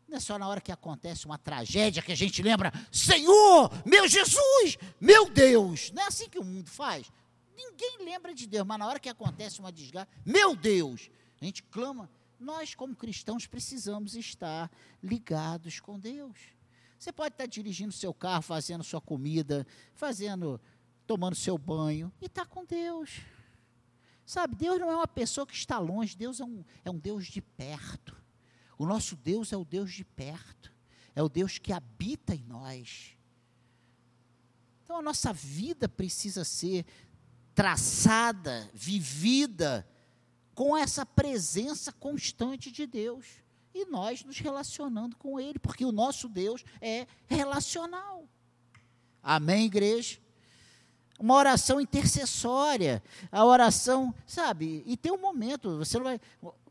Não 0.09 0.17
é 0.17 0.21
só 0.21 0.39
na 0.39 0.49
hora 0.49 0.61
que 0.61 0.73
acontece 0.73 1.27
uma 1.27 1.37
tragédia 1.37 2.03
que 2.03 2.11
a 2.11 2.17
gente 2.17 2.43
lembra, 2.43 2.73
Senhor, 2.91 3.71
meu 3.85 4.09
Jesus, 4.09 4.79
meu 4.99 5.29
Deus. 5.29 5.93
Não 5.93 6.03
é 6.03 6.07
assim 6.07 6.31
que 6.31 6.39
o 6.39 6.45
mundo 6.45 6.71
faz. 6.71 7.13
Ninguém 7.55 7.99
lembra 8.05 8.33
de 8.33 8.47
Deus, 8.47 8.67
mas 8.67 8.79
na 8.79 8.87
hora 8.87 8.99
que 8.99 9.09
acontece 9.09 9.61
uma 9.61 9.71
desgraça, 9.71 10.09
meu 10.25 10.57
Deus, 10.57 11.11
a 11.41 11.45
gente 11.45 11.63
clama. 11.63 12.11
Nós, 12.41 12.75
como 12.75 12.95
cristãos, 12.95 13.47
precisamos 13.47 14.15
estar 14.15 14.71
ligados 15.03 15.81
com 15.81 15.99
Deus. 15.99 16.39
Você 16.99 17.13
pode 17.13 17.35
estar 17.35 17.47
dirigindo 17.47 17.93
seu 17.93 18.15
carro, 18.15 18.43
fazendo 18.43 18.83
sua 18.83 19.01
comida, 19.01 19.67
fazendo, 19.95 20.61
tomando 21.07 21.35
seu 21.35 21.59
banho, 21.59 22.13
e 22.21 22.27
está 22.27 22.47
com 22.47 22.65
Deus. 22.65 23.21
Sabe, 24.25 24.57
Deus 24.57 24.79
não 24.79 24.91
é 24.91 24.95
uma 24.95 25.09
pessoa 25.09 25.47
que 25.47 25.55
está 25.55 25.79
longe, 25.79 26.17
Deus 26.17 26.41
é 26.41 26.45
um, 26.45 26.65
é 26.85 26.91
um 26.91 26.99
Deus 26.99 27.27
de 27.27 27.41
perto. 27.41 28.17
O 28.79 28.87
nosso 28.87 29.17
Deus 29.17 29.53
é 29.53 29.57
o 29.57 29.65
Deus 29.65 29.93
de 29.93 30.05
perto, 30.05 30.73
é 31.15 31.23
o 31.23 31.29
Deus 31.29 31.59
que 31.59 31.73
habita 31.73 32.35
em 32.35 32.45
nós. 32.45 33.17
Então 34.85 34.97
a 34.97 35.03
nossa 35.03 35.33
vida 35.33 35.89
precisa 35.89 36.45
ser 36.45 36.87
traçada, 37.55 38.71
vivida 38.73 39.87
com 40.55 40.77
essa 40.77 41.05
presença 41.05 41.93
constante 41.93 42.71
de 42.71 42.87
Deus 42.87 43.27
e 43.75 43.85
nós 43.87 44.25
nos 44.25 44.39
relacionando 44.39 45.17
com 45.17 45.39
Ele, 45.39 45.59
porque 45.59 45.85
o 45.85 45.93
nosso 45.93 46.29
Deus 46.29 46.65
é 46.81 47.07
relacional. 47.27 48.29
Amém, 49.23 49.67
igreja? 49.67 50.19
Uma 51.19 51.35
oração 51.35 51.81
intercessória, 51.81 53.03
a 53.31 53.45
oração, 53.45 54.15
sabe? 54.27 54.83
E 54.87 54.97
tem 54.97 55.11
um 55.11 55.21
momento, 55.21 55.79
você 55.79 55.99
não 55.99 56.05
vai, 56.05 56.21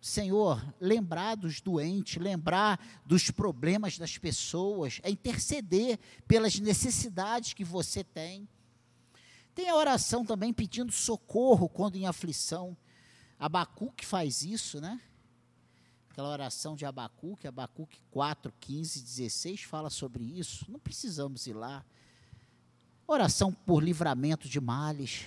Senhor, 0.07 0.65
lembrar 0.79 1.35
dos 1.35 1.59
doentes, 1.59 2.15
lembrar 2.15 2.79
dos 3.05 3.29
problemas 3.29 3.97
das 3.97 4.17
pessoas, 4.17 5.01
é 5.03 5.09
interceder 5.09 5.99
pelas 6.25 6.57
necessidades 6.59 7.53
que 7.53 7.65
você 7.65 8.05
tem. 8.05 8.47
Tem 9.53 9.69
a 9.69 9.75
oração 9.75 10.25
também 10.25 10.53
pedindo 10.53 10.93
socorro 10.93 11.67
quando 11.67 11.97
em 11.97 12.05
aflição. 12.05 12.77
Abacuque 13.37 14.05
faz 14.05 14.43
isso, 14.43 14.79
né? 14.79 15.01
Aquela 16.09 16.29
oração 16.29 16.73
de 16.73 16.85
Abacuque, 16.85 17.45
Abacuque 17.45 17.99
4, 18.09 18.53
15, 18.61 19.01
16 19.01 19.63
fala 19.63 19.89
sobre 19.89 20.23
isso. 20.23 20.71
Não 20.71 20.79
precisamos 20.79 21.47
ir 21.47 21.53
lá. 21.53 21.85
Oração 23.05 23.51
por 23.51 23.83
livramento 23.83 24.47
de 24.47 24.61
males. 24.61 25.25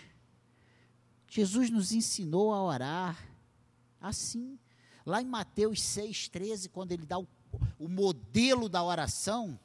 Jesus 1.29 1.69
nos 1.69 1.93
ensinou 1.93 2.55
a 2.55 2.63
orar 2.63 3.29
assim. 4.01 4.59
Lá 5.11 5.21
em 5.21 5.27
Mateus 5.27 5.83
6, 5.83 6.29
13, 6.29 6.69
quando 6.69 6.93
ele 6.93 7.05
dá 7.05 7.19
o, 7.19 7.27
o 7.81 7.89
modelo 7.89 8.69
da 8.69 8.81
oração, 8.81 9.59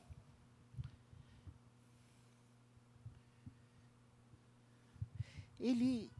ele, 5.60 6.12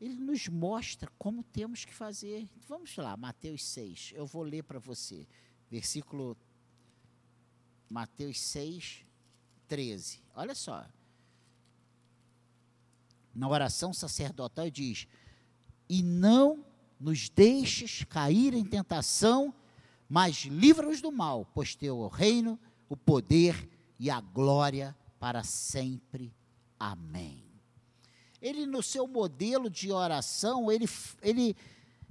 ele 0.00 0.14
nos 0.14 0.46
mostra 0.46 1.10
como 1.18 1.42
temos 1.42 1.84
que 1.84 1.92
fazer. 1.92 2.48
Vamos 2.68 2.96
lá, 2.96 3.16
Mateus 3.16 3.64
6, 3.64 4.12
eu 4.14 4.24
vou 4.24 4.44
ler 4.44 4.62
para 4.62 4.78
você, 4.78 5.26
versículo 5.68 6.36
Mateus 7.90 8.40
6, 8.40 9.04
13. 9.66 10.22
Olha 10.36 10.54
só. 10.54 10.86
Na 13.34 13.48
oração 13.48 13.92
sacerdotal 13.92 14.70
diz: 14.70 15.08
E 15.88 16.00
não 16.00 16.64
nos 16.98 17.28
deixes 17.28 18.04
cair 18.04 18.54
em 18.54 18.64
tentação, 18.64 19.54
mas 20.08 20.44
livra-nos 20.44 21.00
do 21.00 21.12
mal, 21.12 21.46
pois 21.54 21.74
teu 21.74 21.98
o 21.98 22.08
reino, 22.08 22.58
o 22.88 22.96
poder 22.96 23.68
e 23.98 24.10
a 24.10 24.20
glória 24.20 24.96
para 25.18 25.42
sempre. 25.42 26.32
Amém. 26.78 27.44
Ele, 28.40 28.66
no 28.66 28.82
seu 28.82 29.06
modelo 29.06 29.68
de 29.68 29.90
oração, 29.90 30.70
ele, 30.70 30.88
ele, 31.22 31.56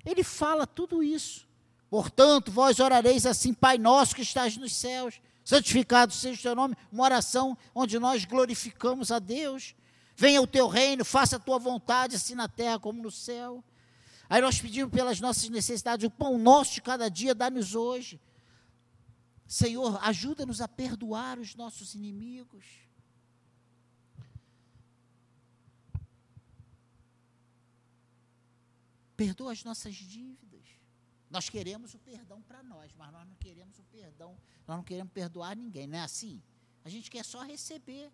ele 0.05 0.23
fala 0.23 0.65
tudo 0.65 1.03
isso. 1.03 1.47
Portanto, 1.89 2.51
vós 2.51 2.79
orareis 2.79 3.25
assim, 3.25 3.53
Pai 3.53 3.77
nosso 3.77 4.15
que 4.15 4.21
estás 4.21 4.57
nos 4.57 4.73
céus, 4.73 5.21
santificado 5.43 6.11
seja 6.11 6.39
o 6.39 6.43
teu 6.43 6.55
nome, 6.55 6.75
uma 6.91 7.03
oração 7.03 7.57
onde 7.73 7.97
nós 7.99 8.25
glorificamos 8.25 9.11
a 9.11 9.19
Deus. 9.19 9.75
Venha 10.15 10.41
o 10.41 10.47
teu 10.47 10.67
reino, 10.67 11.05
faça 11.05 11.35
a 11.35 11.39
tua 11.39 11.59
vontade, 11.59 12.15
assim 12.15 12.35
na 12.35 12.47
terra 12.47 12.79
como 12.79 13.01
no 13.01 13.11
céu. 13.11 13.63
Aí 14.29 14.41
nós 14.41 14.59
pedimos 14.59 14.91
pelas 14.91 15.19
nossas 15.19 15.49
necessidades, 15.49 16.05
o 16.05 16.11
pão 16.11 16.37
nosso 16.37 16.73
de 16.75 16.81
cada 16.81 17.09
dia, 17.09 17.35
dá-nos 17.35 17.75
hoje. 17.75 18.19
Senhor, 19.47 19.99
ajuda-nos 20.03 20.61
a 20.61 20.67
perdoar 20.67 21.37
os 21.37 21.55
nossos 21.55 21.93
inimigos. 21.93 22.65
Perdoa 29.15 29.51
as 29.51 29.63
nossas 29.63 29.95
dívidas. 29.95 30.65
Nós 31.29 31.49
queremos 31.49 31.93
o 31.93 31.99
perdão 31.99 32.41
para 32.41 32.63
nós, 32.63 32.91
mas 32.97 33.11
nós 33.11 33.27
não 33.27 33.35
queremos 33.35 33.77
o 33.79 33.83
perdão, 33.83 34.37
nós 34.67 34.77
não 34.77 34.83
queremos 34.83 35.11
perdoar 35.13 35.55
ninguém, 35.55 35.87
não 35.87 35.97
é 35.97 36.01
assim? 36.01 36.41
A 36.83 36.89
gente 36.89 37.09
quer 37.09 37.23
só 37.23 37.41
receber. 37.43 38.11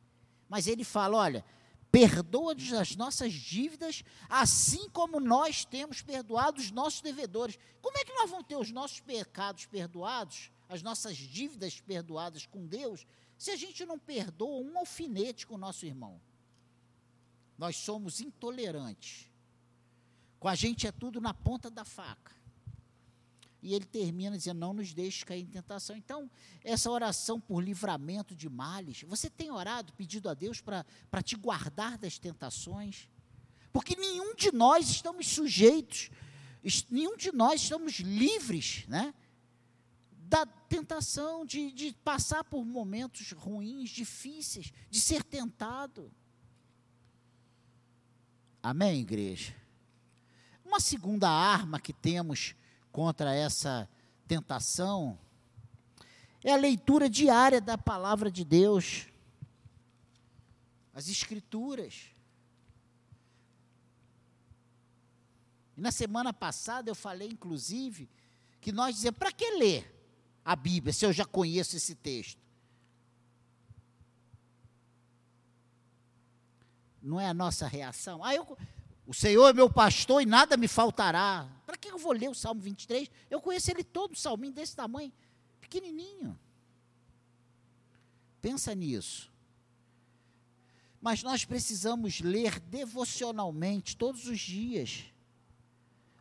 Mas 0.49 0.67
ele 0.67 0.83
fala: 0.83 1.17
olha, 1.17 1.45
perdoa-nos 1.91 2.71
as 2.71 2.95
nossas 2.95 3.33
dívidas, 3.33 4.03
assim 4.29 4.89
como 4.89 5.19
nós 5.19 5.65
temos 5.65 6.01
perdoado 6.01 6.61
os 6.61 6.71
nossos 6.71 7.01
devedores. 7.01 7.59
Como 7.81 7.97
é 7.97 8.05
que 8.05 8.13
nós 8.13 8.29
vamos 8.29 8.47
ter 8.47 8.55
os 8.55 8.71
nossos 8.71 9.01
pecados 9.01 9.65
perdoados, 9.65 10.49
as 10.69 10.81
nossas 10.81 11.17
dívidas 11.17 11.81
perdoadas 11.81 12.45
com 12.45 12.65
Deus, 12.65 13.05
se 13.37 13.51
a 13.51 13.55
gente 13.57 13.85
não 13.85 13.99
perdoa 13.99 14.61
um 14.61 14.77
alfinete 14.77 15.45
com 15.45 15.55
o 15.55 15.57
nosso 15.57 15.85
irmão? 15.85 16.21
Nós 17.57 17.75
somos 17.75 18.21
intolerantes. 18.21 19.29
Com 20.39 20.47
a 20.47 20.55
gente 20.55 20.87
é 20.87 20.91
tudo 20.91 21.19
na 21.19 21.33
ponta 21.33 21.69
da 21.69 21.83
faca. 21.83 22.40
E 23.61 23.75
ele 23.75 23.85
termina 23.85 24.37
dizendo: 24.37 24.59
Não 24.59 24.73
nos 24.73 24.93
deixe 24.93 25.23
cair 25.23 25.43
em 25.43 25.47
tentação. 25.47 25.95
Então, 25.95 26.29
essa 26.63 26.89
oração 26.89 27.39
por 27.39 27.63
livramento 27.63 28.35
de 28.35 28.49
males, 28.49 29.03
você 29.03 29.29
tem 29.29 29.51
orado, 29.51 29.93
pedido 29.93 30.29
a 30.29 30.33
Deus 30.33 30.59
para 30.59 31.21
te 31.23 31.35
guardar 31.35 31.97
das 31.97 32.17
tentações? 32.17 33.07
Porque 33.71 33.95
nenhum 33.95 34.35
de 34.35 34.51
nós 34.51 34.89
estamos 34.89 35.27
sujeitos, 35.27 36.09
nenhum 36.89 37.15
de 37.15 37.31
nós 37.31 37.61
estamos 37.61 37.99
livres, 37.99 38.85
né? 38.87 39.13
Da 40.11 40.45
tentação 40.45 41.45
de, 41.45 41.71
de 41.71 41.93
passar 42.03 42.43
por 42.43 42.65
momentos 42.65 43.31
ruins, 43.31 43.89
difíceis, 43.89 44.73
de 44.89 44.99
ser 44.99 45.23
tentado. 45.23 46.11
Amém, 48.63 49.01
igreja? 49.01 49.55
Uma 50.65 50.79
segunda 50.79 51.29
arma 51.29 51.79
que 51.79 51.91
temos 51.91 52.55
contra 52.91 53.33
essa 53.33 53.89
tentação 54.27 55.17
é 56.43 56.53
a 56.53 56.57
leitura 56.57 57.09
diária 57.09 57.61
da 57.61 57.77
palavra 57.77 58.31
de 58.31 58.43
Deus, 58.43 59.07
as 60.93 61.07
Escrituras. 61.07 62.11
E 65.77 65.81
na 65.81 65.91
semana 65.91 66.33
passada 66.33 66.89
eu 66.89 66.95
falei, 66.95 67.29
inclusive, 67.29 68.09
que 68.59 68.71
nós 68.71 68.95
dizemos: 68.95 69.19
para 69.19 69.31
que 69.31 69.49
ler 69.51 69.91
a 70.43 70.55
Bíblia 70.55 70.91
se 70.91 71.05
eu 71.05 71.13
já 71.13 71.25
conheço 71.25 71.75
esse 71.75 71.95
texto? 71.95 72.41
Não 77.01 77.19
é 77.19 77.27
a 77.27 77.33
nossa 77.33 77.67
reação? 77.67 78.23
Ah, 78.23 78.35
eu, 78.35 78.57
o 79.07 79.13
Senhor 79.13 79.47
é 79.47 79.53
meu 79.53 79.69
pastor 79.69 80.21
e 80.21 80.25
nada 80.25 80.55
me 80.55 80.67
faltará. 80.67 81.47
Vou 82.01 82.11
ler 82.11 82.29
o 82.29 82.35
Salmo 82.35 82.59
23? 82.61 83.09
Eu 83.29 83.39
conheço 83.39 83.71
ele 83.71 83.83
todo, 83.83 84.11
um 84.11 84.15
salminho 84.15 84.53
desse 84.53 84.75
tamanho, 84.75 85.11
pequenininho. 85.59 86.37
Pensa 88.41 88.73
nisso. 88.73 89.31
Mas 90.99 91.23
nós 91.23 91.45
precisamos 91.45 92.21
ler 92.21 92.59
devocionalmente 92.59 93.95
todos 93.95 94.27
os 94.27 94.39
dias. 94.39 95.05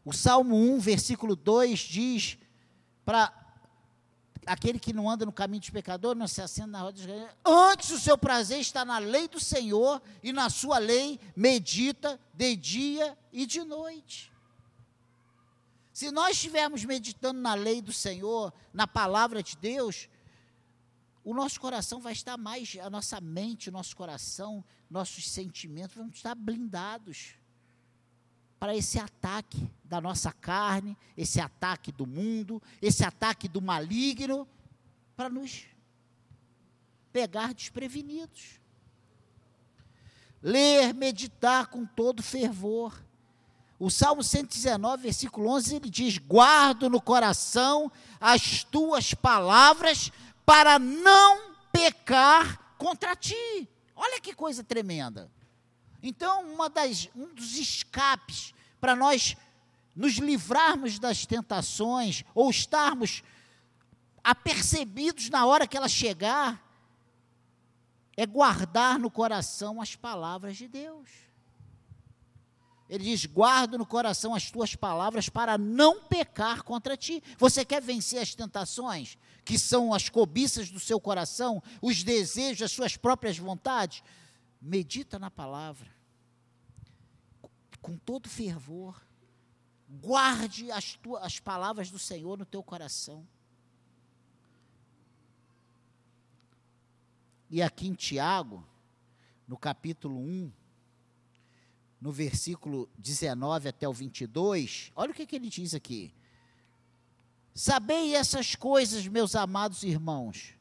O 0.05 0.13
Salmo 0.13 0.57
1, 0.57 0.79
versículo 0.81 1.37
2 1.37 1.79
diz 1.79 2.39
para 3.05 3.33
aquele 4.47 4.79
que 4.79 4.93
não 4.93 5.09
anda 5.09 5.27
no 5.27 5.33
caminho 5.33 5.61
dos 5.61 5.71
pecadores, 5.71 6.19
não 6.19 6.27
se 6.27 6.41
assenta 6.41 6.69
na 6.69 6.81
roda 6.81 6.93
dos 6.93 7.07
antes 7.45 7.91
o 7.91 8.01
seu 8.01 8.17
prazer 8.17 8.59
está 8.59 8.85
na 8.85 8.99
lei 8.99 9.29
do 9.29 9.39
Senhor, 9.39 10.01
e 10.23 10.33
na 10.33 10.49
sua 10.49 10.79
lei 10.79 11.21
medita 11.37 12.19
de 12.33 12.57
dia 12.57 13.17
e 13.33 13.47
de 13.47 13.63
noite. 13.63 14.30
Se 16.01 16.11
nós 16.11 16.31
estivermos 16.31 16.83
meditando 16.83 17.39
na 17.43 17.53
lei 17.53 17.83
do 17.83 17.93
Senhor, 17.93 18.55
na 18.73 18.87
palavra 18.87 19.43
de 19.43 19.55
Deus, 19.55 20.09
o 21.23 21.35
nosso 21.35 21.61
coração 21.61 22.01
vai 22.01 22.15
estar 22.15 22.39
mais, 22.39 22.75
a 22.81 22.89
nossa 22.89 23.21
mente, 23.21 23.69
o 23.69 23.73
nosso 23.73 23.95
coração, 23.95 24.65
nossos 24.89 25.29
sentimentos 25.29 25.95
vão 25.95 26.09
estar 26.09 26.35
blindados 26.35 27.35
para 28.59 28.75
esse 28.75 28.99
ataque 28.99 29.71
da 29.85 30.01
nossa 30.01 30.33
carne, 30.33 30.97
esse 31.19 31.39
ataque 31.39 31.93
do 31.93 32.07
mundo, 32.07 32.63
esse 32.81 33.05
ataque 33.05 33.47
do 33.47 33.61
maligno, 33.61 34.49
para 35.15 35.29
nos 35.29 35.67
pegar 37.13 37.53
desprevenidos. 37.53 38.59
Ler, 40.41 40.95
meditar 40.95 41.67
com 41.67 41.85
todo 41.85 42.23
fervor. 42.23 42.99
O 43.81 43.89
Salmo 43.89 44.23
119, 44.23 45.03
versículo 45.03 45.49
11, 45.49 45.77
ele 45.77 45.89
diz: 45.89 46.19
Guardo 46.19 46.91
no 46.91 47.01
coração 47.01 47.91
as 48.21 48.63
tuas 48.63 49.15
palavras 49.15 50.13
para 50.45 50.79
não 50.79 51.55
pecar 51.73 52.75
contra 52.77 53.17
ti. 53.17 53.67
Olha 53.97 54.21
que 54.21 54.35
coisa 54.35 54.63
tremenda. 54.63 55.33
Então, 56.03 56.45
uma 56.53 56.69
das, 56.69 57.09
um 57.17 57.33
dos 57.33 57.57
escapes 57.57 58.53
para 58.79 58.95
nós 58.95 59.35
nos 59.97 60.19
livrarmos 60.19 60.99
das 60.99 61.25
tentações 61.25 62.23
ou 62.35 62.51
estarmos 62.51 63.23
apercebidos 64.23 65.31
na 65.31 65.47
hora 65.47 65.67
que 65.67 65.77
ela 65.79 65.89
chegar, 65.89 66.63
é 68.15 68.27
guardar 68.27 68.99
no 68.99 69.11
coração 69.11 69.81
as 69.81 69.97
palavras 69.97 70.59
de 70.59 70.69
Deus. 70.69 71.30
Ele 72.91 73.05
diz: 73.05 73.25
guarda 73.25 73.79
no 73.79 73.87
coração 73.87 74.35
as 74.35 74.51
tuas 74.51 74.75
palavras 74.75 75.29
para 75.29 75.57
não 75.57 76.03
pecar 76.03 76.65
contra 76.65 76.97
ti. 76.97 77.23
Você 77.39 77.65
quer 77.65 77.81
vencer 77.81 78.21
as 78.21 78.35
tentações, 78.35 79.17
que 79.45 79.57
são 79.57 79.95
as 79.95 80.09
cobiças 80.09 80.69
do 80.71 80.81
seu 80.81 81.01
coração, 81.01 81.63
os 81.81 82.03
desejos, 82.03 82.63
as 82.63 82.73
suas 82.73 82.97
próprias 82.97 83.39
vontades? 83.39 84.03
Medita 84.61 85.21
na 85.21 85.31
palavra 85.31 85.89
com 87.81 87.97
todo 87.97 88.29
fervor. 88.29 89.01
guarde 89.89 90.71
as, 90.71 90.95
tuas, 90.97 91.23
as 91.25 91.41
palavras 91.41 91.91
do 91.91 91.99
Senhor 91.99 92.37
no 92.37 92.45
teu 92.45 92.63
coração. 92.63 93.27
E 97.49 97.63
aqui 97.63 97.89
em 97.89 97.95
Tiago, 97.95 98.65
no 99.49 99.57
capítulo 99.57 100.17
1, 100.17 100.53
no 102.01 102.11
versículo 102.11 102.89
19 102.97 103.69
até 103.69 103.89
o 103.89 103.93
22, 103.93 104.91
olha 104.97 105.11
o 105.11 105.15
que, 105.15 105.27
que 105.27 105.37
ele 105.37 105.49
diz 105.49 105.75
aqui. 105.75 106.15
Sabei 107.55 108.15
essas 108.15 108.55
coisas, 108.55 109.07
meus 109.07 109.37
amados 109.37 109.83
irmãos. 109.83 110.55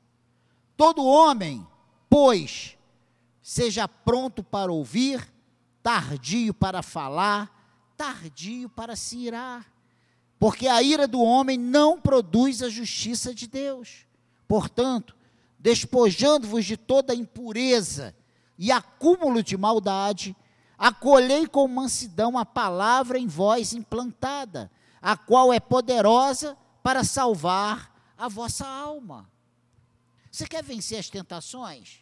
Todo 0.76 1.06
homem, 1.06 1.66
pois, 2.10 2.78
seja 3.42 3.88
pronto 3.88 4.44
para 4.44 4.72
ouvir, 4.72 5.26
tardio 5.82 6.54
para 6.54 6.82
falar, 6.82 7.94
tardio 7.96 8.70
para 8.70 8.96
se 8.96 9.18
irar. 9.18 9.72
Porque 10.38 10.68
a 10.68 10.82
ira 10.82 11.08
do 11.08 11.22
homem 11.22 11.58
não 11.58 12.00
produz 12.00 12.62
a 12.62 12.70
justiça 12.70 13.34
de 13.34 13.48
Deus. 13.48 14.06
Portanto, 14.48 15.16
despojando-vos 15.60 16.66
de 16.66 16.78
toda 16.78 17.14
impureza 17.14 18.16
e 18.58 18.72
acúmulo 18.72 19.44
de 19.44 19.58
maldade, 19.58 20.36
acolhei 20.80 21.46
com 21.46 21.68
mansidão 21.68 22.38
a 22.38 22.46
palavra 22.46 23.20
em 23.20 23.28
vós 23.28 23.74
implantada, 23.74 24.72
a 25.02 25.18
qual 25.18 25.52
é 25.52 25.60
poderosa 25.60 26.58
para 26.82 27.04
salvar 27.04 27.94
a 28.18 28.30
vossa 28.30 28.66
alma. 28.66 29.30
Você 30.32 30.48
quer 30.48 30.64
vencer 30.64 31.00
as 31.00 31.10
tentações? 31.10 32.00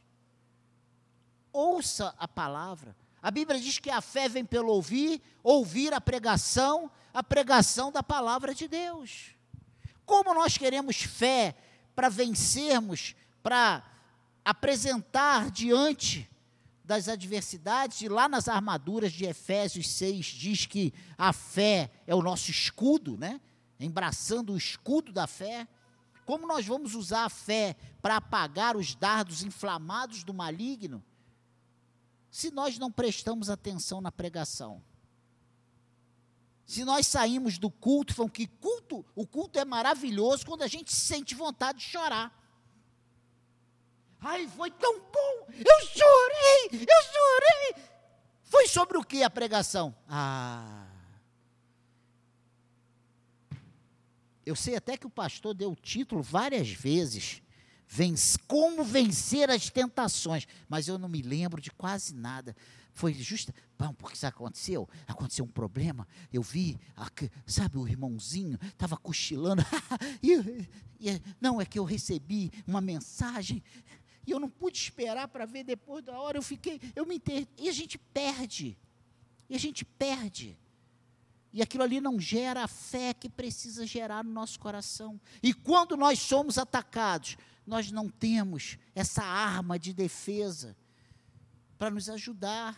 Ouça 1.52 2.14
a 2.20 2.28
palavra. 2.28 2.96
A 3.20 3.32
Bíblia 3.32 3.60
diz 3.60 3.80
que 3.80 3.90
a 3.90 4.00
fé 4.00 4.30
vem 4.30 4.46
pelo 4.46 4.72
ouvir, 4.72 5.22
ouvir 5.42 5.92
a 5.92 6.00
pregação, 6.00 6.92
a 7.12 7.24
pregação 7.24 7.92
da 7.92 8.04
palavra 8.04 8.54
de 8.54 8.68
Deus. 8.68 9.32
Como 10.06 10.36
nós 10.36 10.56
queremos 10.56 10.98
fé 10.98 11.56
para 11.96 12.10
vencermos, 12.10 13.16
para 13.42 13.84
apresentar 14.46 15.50
diante 15.50 16.30
das 16.88 17.08
adversidades, 17.08 18.02
e 18.02 18.10
lá 18.10 18.28
nas 18.28 18.48
armaduras 18.48 19.14
de 19.14 19.26
Efésios 19.26 19.88
6 19.90 20.26
diz 20.26 20.66
que 20.66 20.92
a 21.16 21.32
fé 21.32 21.92
é 22.08 22.16
o 22.16 22.24
nosso 22.24 22.50
escudo, 22.50 23.16
né? 23.16 23.40
Embraçando 23.80 24.54
o 24.54 24.58
escudo 24.58 25.12
da 25.12 25.28
fé. 25.28 25.68
Como 26.26 26.48
nós 26.48 26.66
vamos 26.66 26.96
usar 26.96 27.26
a 27.26 27.30
fé 27.30 27.76
para 28.02 28.16
apagar 28.16 28.76
os 28.76 28.96
dardos 28.96 29.44
inflamados 29.44 30.24
do 30.24 30.34
maligno? 30.34 31.04
se 32.38 32.52
nós 32.52 32.78
não 32.78 32.92
prestamos 32.92 33.50
atenção 33.50 34.00
na 34.00 34.12
pregação. 34.12 34.84
Se 36.68 36.86
nós 36.86 37.08
saímos 37.08 37.58
do 37.58 37.72
culto, 37.72 38.14
falamos 38.14 38.36
que 38.36 38.46
culto, 38.46 39.04
o 39.16 39.26
culto 39.26 39.58
é 39.58 39.66
maravilhoso 39.66 40.46
quando 40.46 40.62
a 40.62 40.68
gente 40.68 40.94
sente 40.94 41.34
vontade 41.34 41.80
de 41.80 41.86
chorar. 41.86 42.32
Ai, 44.22 44.48
foi 44.48 44.72
tão 44.72 45.00
bom! 45.00 45.48
Eu 45.50 45.88
chorei! 45.88 46.82
Eu 46.82 47.04
chorei! 47.14 47.84
Foi 48.44 48.68
sobre 48.68 48.98
o 48.98 49.04
que 49.04 49.24
a 49.24 49.30
pregação? 49.30 49.96
Ah. 50.08 50.88
Eu 54.46 54.56
sei 54.56 54.76
até 54.76 54.96
que 54.96 55.06
o 55.06 55.10
pastor 55.10 55.54
deu 55.54 55.72
o 55.72 55.76
título 55.76 56.22
várias 56.22 56.70
vezes 56.70 57.42
como 58.48 58.84
vencer 58.84 59.50
as 59.50 59.70
tentações. 59.70 60.48
Mas 60.68 60.88
eu 60.88 60.98
não 60.98 61.10
me 61.10 61.22
lembro 61.22 61.62
de 61.62 61.72
quase 61.72 62.14
nada. 62.14 62.56
Foi 62.94 63.14
justo. 63.14 63.54
Bom, 63.78 63.94
porque 63.94 64.16
isso 64.16 64.26
aconteceu? 64.26 64.90
Aconteceu 65.08 65.46
um 65.46 65.50
problema. 65.50 66.08
Eu 66.34 66.42
vi, 66.42 66.80
sabe, 67.46 67.78
o 67.78 67.88
irmãozinho 67.88 68.58
estava 68.64 68.98
cochilando. 68.98 69.64
e, 70.22 70.68
e, 71.00 71.22
não, 71.40 71.62
é 71.62 71.66
que 71.66 71.78
eu 71.78 71.84
recebi 71.84 72.52
uma 72.66 72.82
mensagem 72.82 73.64
e 74.28 74.32
eu 74.32 74.42
não 74.42 74.50
pude 74.50 74.78
esperar 74.78 75.30
para 75.30 75.46
ver 75.46 75.64
depois 75.64 76.04
da 76.04 76.20
hora. 76.20 76.38
Eu 76.38 76.42
fiquei, 76.42 76.82
eu 76.94 77.06
me 77.06 77.16
enterrei. 77.16 77.48
E 77.58 77.70
a 77.70 77.72
gente 77.72 77.98
perde. 77.98 78.78
E 79.50 79.56
a 79.56 79.58
gente 79.58 79.86
perde. 79.86 80.60
E 81.54 81.62
aquilo 81.62 81.84
ali 81.84 82.02
não 82.02 82.20
gera 82.20 82.66
a 82.66 82.68
fé 82.68 83.14
que 83.14 83.30
precisa 83.30 83.88
gerar 83.88 84.26
no 84.26 84.32
nosso 84.32 84.60
coração. 84.60 85.20
E 85.42 85.54
quando 85.54 85.96
nós 85.96 86.20
somos 86.20 86.58
atacados, 86.58 87.38
nós 87.66 87.90
não 87.90 88.10
temos 88.10 88.78
essa 88.94 89.24
arma 89.24 89.80
de 89.80 89.94
defesa 89.94 90.76
para 91.78 91.90
nos 91.90 92.10
ajudar. 92.10 92.78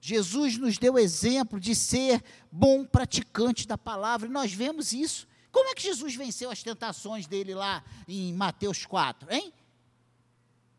Jesus 0.00 0.58
nos 0.58 0.76
deu 0.76 0.98
exemplo 0.98 1.60
de 1.60 1.72
ser 1.72 2.20
bom 2.50 2.84
praticante 2.84 3.64
da 3.68 3.78
palavra, 3.78 4.26
e 4.26 4.32
nós 4.32 4.52
vemos 4.52 4.92
isso. 4.92 5.28
Como 5.52 5.68
é 5.68 5.74
que 5.74 5.82
Jesus 5.82 6.16
venceu 6.16 6.50
as 6.50 6.64
tentações 6.64 7.28
dele 7.28 7.54
lá 7.54 7.84
em 8.08 8.32
Mateus 8.32 8.84
4, 8.84 9.32
hein? 9.32 9.52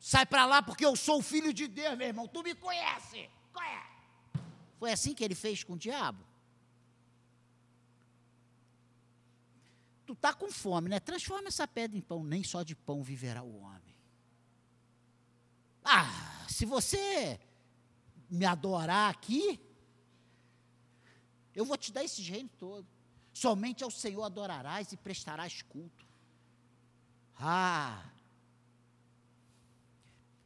Sai 0.02 0.26
para 0.26 0.46
lá 0.46 0.62
porque 0.62 0.86
eu 0.86 0.98
sou 0.98 1.20
o 1.20 1.24
filho 1.24 1.54
de 1.54 1.66
Deus, 1.68 1.98
meu 1.98 2.08
irmão, 2.08 2.28
tu 2.28 2.44
me 2.44 2.54
conhece. 2.54 3.30
Conhece. 3.54 4.02
Foi 4.78 4.92
assim 4.92 5.14
que 5.14 5.24
ele 5.24 5.36
fez 5.36 5.64
com 5.64 5.74
o 5.74 5.78
diabo? 5.78 6.26
tu 10.12 10.14
está 10.14 10.34
com 10.34 10.52
fome, 10.52 10.90
né? 10.90 11.00
Transforma 11.00 11.48
essa 11.48 11.66
pedra 11.66 11.98
em 11.98 12.02
pão, 12.02 12.22
nem 12.22 12.44
só 12.44 12.64
de 12.64 12.76
pão 12.76 13.02
viverá 13.02 13.42
o 13.42 13.62
homem. 13.62 13.96
Ah, 15.86 16.46
se 16.50 16.66
você 16.66 17.40
me 18.30 18.46
adorar 18.46 19.10
aqui, 19.10 19.58
eu 21.56 21.64
vou 21.64 21.78
te 21.78 21.94
dar 21.94 22.04
esse 22.04 22.22
reino 22.22 22.50
todo. 22.58 22.86
Somente 23.32 23.86
ao 23.86 23.90
Senhor 23.90 24.24
adorarás 24.24 24.92
e 24.92 24.98
prestarás 24.98 25.62
culto. 25.62 26.06
Ah, 27.38 28.11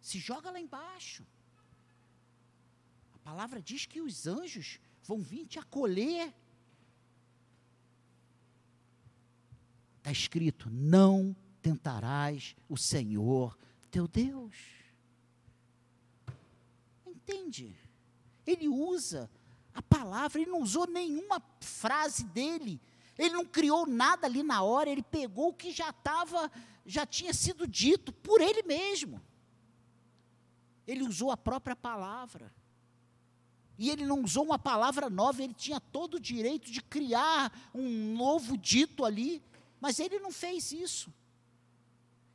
se 0.06 0.20
joga 0.20 0.52
lá 0.52 0.60
embaixo. 0.60 1.26
A 3.16 3.18
palavra 3.20 3.60
diz 3.62 3.86
que 3.86 4.02
os 4.02 4.28
anjos 4.28 4.80
vão 5.04 5.20
vir 5.20 5.48
te 5.48 5.58
acolher 5.58 6.32
Está 10.06 10.12
escrito: 10.12 10.70
não 10.70 11.36
tentarás 11.60 12.56
o 12.70 12.78
Senhor 12.78 13.58
teu 13.90 14.08
Deus. 14.08 14.56
Entende? 17.08 17.76
Ele 18.46 18.68
usa 18.68 19.28
a 19.74 19.82
palavra, 19.82 20.40
ele 20.40 20.52
não 20.52 20.62
usou 20.62 20.86
nenhuma 20.86 21.42
frase 21.60 22.24
dele. 22.26 22.80
Ele 23.18 23.34
não 23.34 23.44
criou 23.44 23.88
nada 23.88 24.28
ali 24.28 24.44
na 24.44 24.62
hora, 24.62 24.92
ele 24.92 25.02
pegou 25.02 25.50
o 25.50 25.54
que 25.54 25.72
já 25.72 25.90
estava, 25.90 26.52
já 26.86 27.04
tinha 27.08 27.34
sido 27.34 27.68
dito 27.68 28.14
por 28.14 28.40
ele 28.42 28.62
mesmo. 28.62 29.20
Ele 30.88 31.04
usou 31.04 31.32
a 31.32 31.38
própria 31.38 31.76
palavra. 31.76 32.54
E 33.78 33.90
ele 33.90 34.06
não 34.06 34.24
usou 34.24 34.46
uma 34.46 34.60
palavra 34.60 35.10
nova, 35.10 35.44
ele 35.44 35.54
tinha 35.54 35.80
todo 35.80 36.16
o 36.16 36.20
direito 36.20 36.72
de 36.72 36.82
criar 36.82 37.52
um 37.74 38.16
novo 38.16 38.58
dito 38.58 39.04
ali. 39.04 39.42
Mas 39.82 40.00
ele 40.00 40.20
não 40.20 40.32
fez 40.32 40.72
isso. 40.72 41.14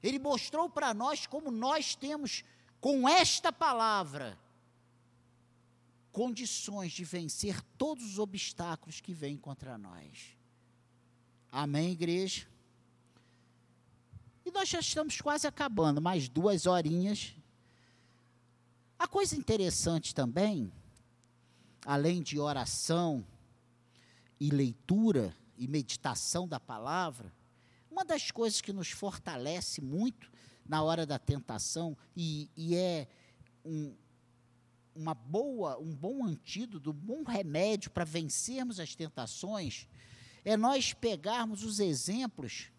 Ele 0.03 0.19
mostrou 0.19 0.69
para 0.69 0.93
nós 0.95 1.27
como 1.27 1.51
nós 1.51 1.95
temos, 1.95 2.45
com 2.81 3.09
esta 3.09 3.53
palavra, 3.53 4.39
condições 6.13 6.93
de 6.93 7.05
vencer 7.05 7.61
todos 7.77 8.05
os 8.05 8.19
obstáculos 8.19 9.01
que 9.01 9.13
vêm 9.13 9.37
contra 9.37 9.77
nós. 9.77 10.37
Amém, 11.53 11.91
igreja? 11.93 12.47
E 14.45 14.51
nós 14.51 14.69
já 14.69 14.81
estamos 14.81 15.21
quase 15.21 15.47
acabando, 15.47 16.01
mais 16.01 16.29
duas 16.29 16.67
horinhas. 16.67 17.35
A 19.01 19.09
coisa 19.09 19.35
interessante 19.35 20.15
também, 20.15 20.71
além 21.87 22.23
de 22.23 22.39
oração 22.39 23.27
e 24.39 24.51
leitura, 24.51 25.35
e 25.57 25.67
meditação 25.67 26.47
da 26.47 26.61
palavra, 26.61 27.33
uma 27.91 28.05
das 28.05 28.31
coisas 28.31 28.61
que 28.61 28.75
nos 28.75 28.91
fortalece 28.91 29.81
muito 29.81 30.31
na 30.69 30.83
hora 30.83 31.07
da 31.07 31.19
tentação 31.19 31.97
e, 32.15 32.51
e 32.55 32.77
é 32.77 33.09
um, 33.65 33.97
uma 34.95 35.15
boa, 35.15 35.79
um 35.79 35.97
bom 35.97 36.23
antídoto, 36.23 36.91
um 36.91 36.93
bom 36.93 37.23
remédio 37.23 37.91
para 37.91 38.05
vencermos 38.05 38.79
as 38.79 38.95
tentações, 38.95 39.89
é 40.45 40.59
nós 40.59 40.93
pegarmos 40.93 41.65
os 41.65 41.81
exemplos 41.81 42.71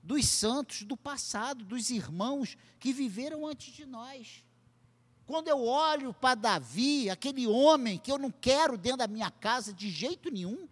dos 0.00 0.28
santos 0.28 0.84
do 0.84 0.96
passado, 0.96 1.64
dos 1.64 1.90
irmãos 1.90 2.56
que 2.78 2.92
viveram 2.92 3.44
antes 3.44 3.74
de 3.74 3.84
nós. 3.84 4.45
Quando 5.26 5.48
eu 5.48 5.64
olho 5.64 6.14
para 6.14 6.36
Davi, 6.36 7.10
aquele 7.10 7.46
homem 7.46 7.98
que 7.98 8.12
eu 8.12 8.18
não 8.18 8.30
quero 8.30 8.78
dentro 8.78 8.98
da 8.98 9.08
minha 9.08 9.30
casa 9.30 9.72
de 9.72 9.90
jeito 9.90 10.30
nenhum, 10.30 10.68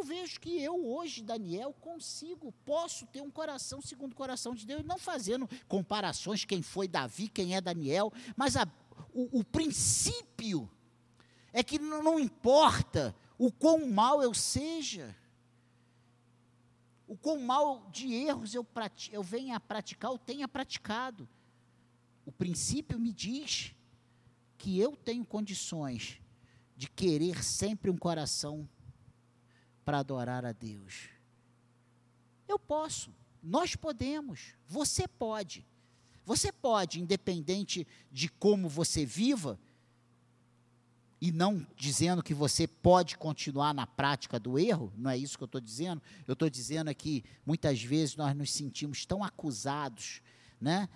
Eu 0.00 0.04
vejo 0.04 0.40
que 0.40 0.58
eu 0.62 0.86
hoje, 0.86 1.20
Daniel, 1.20 1.74
consigo, 1.74 2.54
posso 2.64 3.06
ter 3.08 3.20
um 3.20 3.30
coração 3.30 3.82
segundo 3.82 4.12
o 4.12 4.16
coração 4.16 4.54
de 4.54 4.64
Deus, 4.64 4.82
não 4.82 4.96
fazendo 4.96 5.46
comparações, 5.68 6.42
quem 6.42 6.62
foi 6.62 6.88
Davi, 6.88 7.28
quem 7.28 7.54
é 7.54 7.60
Daniel, 7.60 8.10
mas 8.34 8.56
a, 8.56 8.66
o, 9.12 9.40
o 9.40 9.44
princípio 9.44 10.70
é 11.52 11.62
que 11.62 11.78
não, 11.78 12.02
não 12.02 12.18
importa 12.18 13.14
o 13.36 13.52
quão 13.52 13.90
mal 13.90 14.22
eu 14.22 14.32
seja, 14.32 15.14
o 17.10 17.16
quão 17.16 17.40
mal 17.40 17.90
de 17.90 18.14
erros 18.14 18.54
eu, 18.54 18.64
eu 19.10 19.20
venha 19.20 19.56
a 19.56 19.60
praticar, 19.60 20.12
ou 20.12 20.16
tenha 20.16 20.46
praticado. 20.46 21.28
O 22.24 22.30
princípio 22.30 23.00
me 23.00 23.12
diz 23.12 23.74
que 24.56 24.78
eu 24.78 24.94
tenho 24.94 25.24
condições 25.24 26.20
de 26.76 26.88
querer 26.88 27.42
sempre 27.42 27.90
um 27.90 27.96
coração 27.96 28.68
para 29.84 29.98
adorar 29.98 30.44
a 30.44 30.52
Deus. 30.52 31.08
Eu 32.46 32.60
posso, 32.60 33.12
nós 33.42 33.74
podemos, 33.74 34.54
você 34.68 35.08
pode. 35.08 35.66
Você 36.24 36.52
pode, 36.52 37.00
independente 37.00 37.88
de 38.12 38.28
como 38.28 38.68
você 38.68 39.04
viva, 39.04 39.58
e 41.20 41.30
não 41.30 41.66
dizendo 41.76 42.22
que 42.22 42.32
você 42.32 42.66
pode 42.66 43.18
continuar 43.18 43.74
na 43.74 43.86
prática 43.86 44.40
do 44.40 44.58
erro, 44.58 44.90
não 44.96 45.10
é 45.10 45.18
isso 45.18 45.36
que 45.36 45.44
eu 45.44 45.46
estou 45.46 45.60
dizendo. 45.60 46.00
Eu 46.26 46.32
estou 46.32 46.48
dizendo 46.48 46.88
é 46.88 46.94
que 46.94 47.22
muitas 47.44 47.82
vezes 47.82 48.16
nós 48.16 48.34
nos 48.34 48.50
sentimos 48.50 49.04
tão 49.04 49.22
acusados, 49.22 50.22
né? 50.58 50.88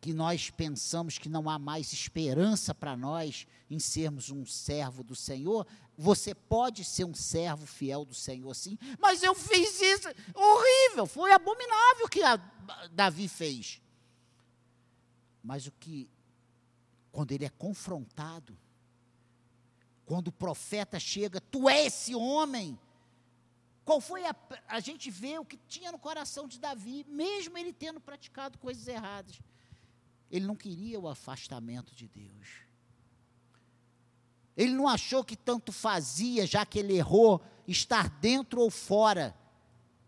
Que 0.00 0.12
nós 0.12 0.48
pensamos 0.50 1.18
que 1.18 1.28
não 1.28 1.50
há 1.50 1.58
mais 1.58 1.92
esperança 1.92 2.72
para 2.72 2.96
nós 2.96 3.48
em 3.68 3.80
sermos 3.80 4.30
um 4.30 4.46
servo 4.46 5.02
do 5.02 5.16
Senhor. 5.16 5.66
Você 5.98 6.32
pode 6.32 6.84
ser 6.84 7.04
um 7.04 7.14
servo 7.14 7.66
fiel 7.66 8.04
do 8.04 8.14
Senhor, 8.14 8.54
sim, 8.54 8.78
mas 9.00 9.24
eu 9.24 9.34
fiz 9.34 9.80
isso, 9.80 10.08
horrível, 10.34 11.06
foi 11.06 11.32
abominável 11.32 12.06
o 12.06 12.08
que 12.08 12.20
Davi 12.92 13.26
fez. 13.26 13.80
Mas 15.42 15.66
o 15.66 15.72
que, 15.72 16.08
quando 17.10 17.32
ele 17.32 17.44
é 17.44 17.50
confrontado, 17.50 18.56
quando 20.06 20.28
o 20.28 20.32
profeta 20.32 20.98
chega, 21.00 21.40
tu 21.40 21.68
és 21.68 21.86
esse 21.86 22.14
homem. 22.14 22.78
Qual 23.84 24.00
foi 24.00 24.24
a. 24.24 24.34
A 24.68 24.80
gente 24.80 25.10
vê 25.10 25.38
o 25.38 25.44
que 25.44 25.58
tinha 25.68 25.92
no 25.92 25.98
coração 25.98 26.48
de 26.48 26.58
Davi, 26.58 27.04
mesmo 27.08 27.56
ele 27.58 27.72
tendo 27.72 28.00
praticado 28.00 28.58
coisas 28.58 28.86
erradas. 28.88 29.40
Ele 30.30 30.46
não 30.46 30.56
queria 30.56 30.98
o 30.98 31.08
afastamento 31.08 31.94
de 31.94 32.08
Deus. 32.08 32.64
Ele 34.56 34.72
não 34.72 34.88
achou 34.88 35.24
que 35.24 35.36
tanto 35.36 35.72
fazia, 35.72 36.46
já 36.46 36.64
que 36.64 36.78
ele 36.78 36.96
errou, 36.96 37.42
estar 37.66 38.08
dentro 38.08 38.60
ou 38.60 38.70
fora, 38.70 39.34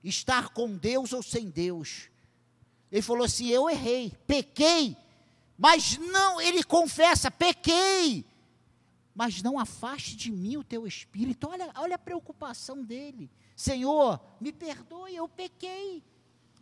estar 0.03 0.51
com 0.51 0.77
Deus 0.77 1.13
ou 1.13 1.23
sem 1.23 1.51
Deus. 1.51 2.09
Ele 2.91 3.03
falou 3.03 3.25
assim: 3.25 3.49
Eu 3.49 3.69
errei, 3.69 4.13
pequei, 4.27 4.97
mas 5.59 5.99
não, 5.99 6.41
ele 6.41 6.63
confessa: 6.63 7.31
pequei, 7.31 8.25
mas 9.17 9.43
não 9.43 9.59
afaste 9.59 10.15
de 10.15 10.31
mim 10.31 10.59
o 10.59 10.63
teu 10.63 10.87
espírito. 10.87 11.49
Olha, 11.49 11.73
olha 11.77 11.95
a 11.95 11.99
preocupação 11.99 12.85
dele. 12.85 13.31
Senhor, 13.57 14.21
me 14.39 14.53
perdoe, 14.53 15.17
eu 15.17 15.27
pequei, 15.27 16.05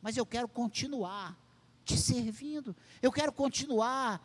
mas 0.00 0.16
eu 0.16 0.24
quero 0.24 0.46
continuar 0.46 1.36
te 1.84 1.98
servindo, 1.98 2.74
eu 3.02 3.10
quero 3.10 3.32
continuar 3.32 4.24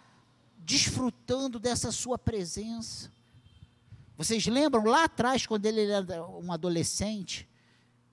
desfrutando 0.59 1.59
dessa 1.59 1.91
sua 1.91 2.19
presença. 2.19 3.11
Vocês 4.15 4.45
lembram 4.45 4.83
lá 4.83 5.05
atrás, 5.05 5.47
quando 5.47 5.65
ele 5.65 5.89
era 5.89 6.27
um 6.27 6.51
adolescente, 6.51 7.49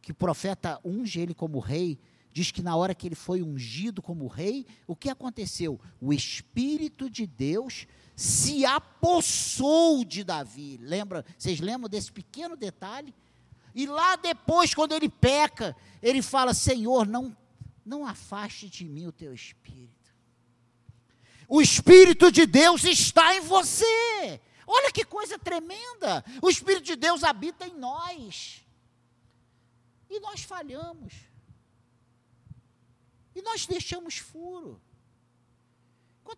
que 0.01 0.13
o 0.13 0.15
profeta 0.15 0.81
unge 0.83 1.21
ele 1.21 1.35
como 1.35 1.59
rei, 1.59 1.99
diz 2.33 2.51
que 2.51 2.63
na 2.63 2.75
hora 2.75 2.95
que 2.95 3.07
ele 3.07 3.15
foi 3.15 3.43
ungido 3.43 4.01
como 4.01 4.27
rei, 4.29 4.67
o 4.87 4.97
que 4.97 5.11
aconteceu? 5.11 5.79
O 6.01 6.11
Espírito 6.13 7.11
de 7.11 7.27
Deus 7.27 7.87
se 8.17 8.65
apossou 8.65 10.03
de 10.03 10.25
Davi. 10.25 10.79
Lembra? 10.81 11.25
Vocês 11.37 11.61
lembram 11.61 11.89
desse 11.89 12.11
pequeno 12.11 12.57
detalhe? 12.57 13.15
E 13.75 13.87
lá 13.87 14.17
depois, 14.17 14.75
quando 14.75 14.93
ele 14.93 15.09
peca, 15.09 15.77
ele 16.03 16.23
fala: 16.23 16.55
Senhor, 16.55 17.07
não, 17.07 17.37
não 17.85 18.07
afaste 18.07 18.71
de 18.71 18.87
mim 18.87 19.07
o 19.07 19.13
teu 19.13 19.35
espírito. 19.35 19.97
O 21.49 21.63
Espírito 21.63 22.33
de 22.33 22.45
Deus 22.45 22.85
está 22.85 23.35
em 23.37 23.41
você. 23.41 24.41
Olha 24.67 24.91
que 24.91 25.05
coisa 25.05 25.39
tremenda. 25.39 26.25
O 26.43 26.51
Espírito 26.51 26.85
de 26.85 26.97
Deus 26.97 27.23
habita 27.23 27.67
em 27.69 27.75
nós. 27.75 28.65
E 30.11 30.19
nós 30.19 30.43
falhamos. 30.43 31.15
E 33.35 33.43
nós 33.43 33.67
deixamos 33.67 34.17
furo. 34.17 34.81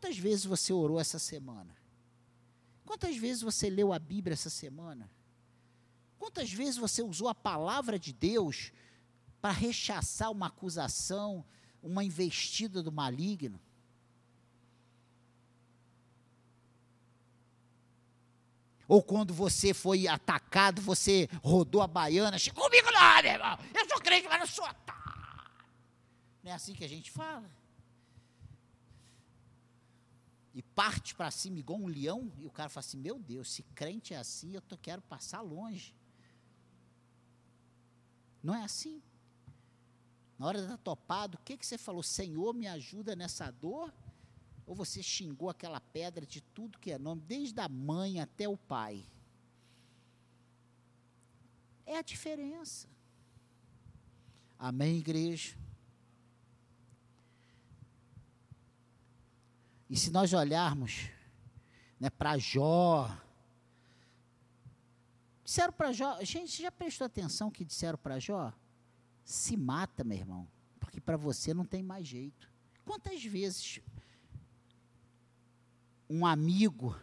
Quantas 0.00 0.16
vezes 0.16 0.44
você 0.44 0.72
orou 0.72 1.00
essa 1.00 1.18
semana? 1.18 1.76
Quantas 2.86 3.16
vezes 3.16 3.42
você 3.42 3.68
leu 3.68 3.92
a 3.92 3.98
Bíblia 3.98 4.34
essa 4.34 4.48
semana? 4.48 5.10
Quantas 6.16 6.52
vezes 6.52 6.76
você 6.76 7.02
usou 7.02 7.28
a 7.28 7.34
palavra 7.34 7.98
de 7.98 8.12
Deus 8.12 8.70
para 9.40 9.50
rechaçar 9.52 10.30
uma 10.30 10.46
acusação, 10.46 11.44
uma 11.82 12.04
investida 12.04 12.80
do 12.80 12.92
maligno? 12.92 13.60
Ou 18.86 19.02
quando 19.02 19.34
você 19.34 19.74
foi 19.74 20.06
atacado, 20.06 20.80
você 20.80 21.28
rodou 21.42 21.82
a 21.82 21.88
baiana, 21.88 22.36
comigo 22.54 22.90
não, 22.92 23.22
meu 23.22 23.32
irmão, 23.32 23.58
eu 23.74 23.88
sou 23.88 24.00
crente, 24.00 24.28
mas 24.28 24.38
não 24.38 24.46
sou 24.46 24.64
otário. 24.64 25.50
Não 26.44 26.52
é 26.52 26.54
assim 26.54 26.72
que 26.72 26.84
a 26.84 26.88
gente 26.88 27.10
fala? 27.10 27.57
E 30.54 30.62
parte 30.62 31.14
para 31.14 31.30
cima 31.30 31.58
igual 31.58 31.78
um 31.78 31.86
leão, 31.86 32.32
e 32.38 32.46
o 32.46 32.50
cara 32.50 32.68
fala 32.68 32.84
assim: 32.84 32.98
Meu 32.98 33.18
Deus, 33.18 33.50
se 33.50 33.62
crente 33.62 34.14
é 34.14 34.16
assim, 34.16 34.54
eu 34.54 34.62
tô, 34.62 34.76
quero 34.76 35.02
passar 35.02 35.40
longe. 35.40 35.94
Não 38.42 38.54
é 38.54 38.62
assim. 38.62 39.02
Na 40.38 40.46
hora 40.46 40.66
da 40.66 40.76
topada, 40.76 41.36
o 41.36 41.40
que, 41.42 41.56
que 41.56 41.66
você 41.66 41.76
falou? 41.76 42.02
Senhor, 42.02 42.54
me 42.54 42.66
ajuda 42.66 43.16
nessa 43.16 43.50
dor? 43.50 43.92
Ou 44.66 44.74
você 44.74 45.02
xingou 45.02 45.48
aquela 45.48 45.80
pedra 45.80 46.24
de 46.24 46.40
tudo 46.40 46.78
que 46.78 46.92
é 46.92 46.98
nome, 46.98 47.22
desde 47.22 47.58
a 47.60 47.68
mãe 47.68 48.20
até 48.20 48.48
o 48.48 48.56
pai? 48.56 49.04
É 51.84 51.96
a 51.96 52.02
diferença. 52.02 52.86
Amém, 54.58 54.98
igreja? 54.98 55.56
E 59.88 59.96
se 59.96 60.10
nós 60.10 60.32
olharmos 60.32 61.08
né, 61.98 62.10
para 62.10 62.36
Jó, 62.36 63.10
disseram 65.42 65.72
para 65.72 65.92
Jó, 65.92 66.22
gente, 66.22 66.60
já 66.62 66.70
prestou 66.70 67.06
atenção 67.06 67.50
que 67.50 67.64
disseram 67.64 67.98
para 67.98 68.18
Jó? 68.18 68.52
Se 69.24 69.56
mata, 69.56 70.04
meu 70.04 70.18
irmão, 70.18 70.46
porque 70.78 71.00
para 71.00 71.16
você 71.16 71.54
não 71.54 71.64
tem 71.64 71.82
mais 71.82 72.06
jeito. 72.06 72.50
Quantas 72.84 73.24
vezes 73.24 73.80
um 76.08 76.26
amigo 76.26 76.94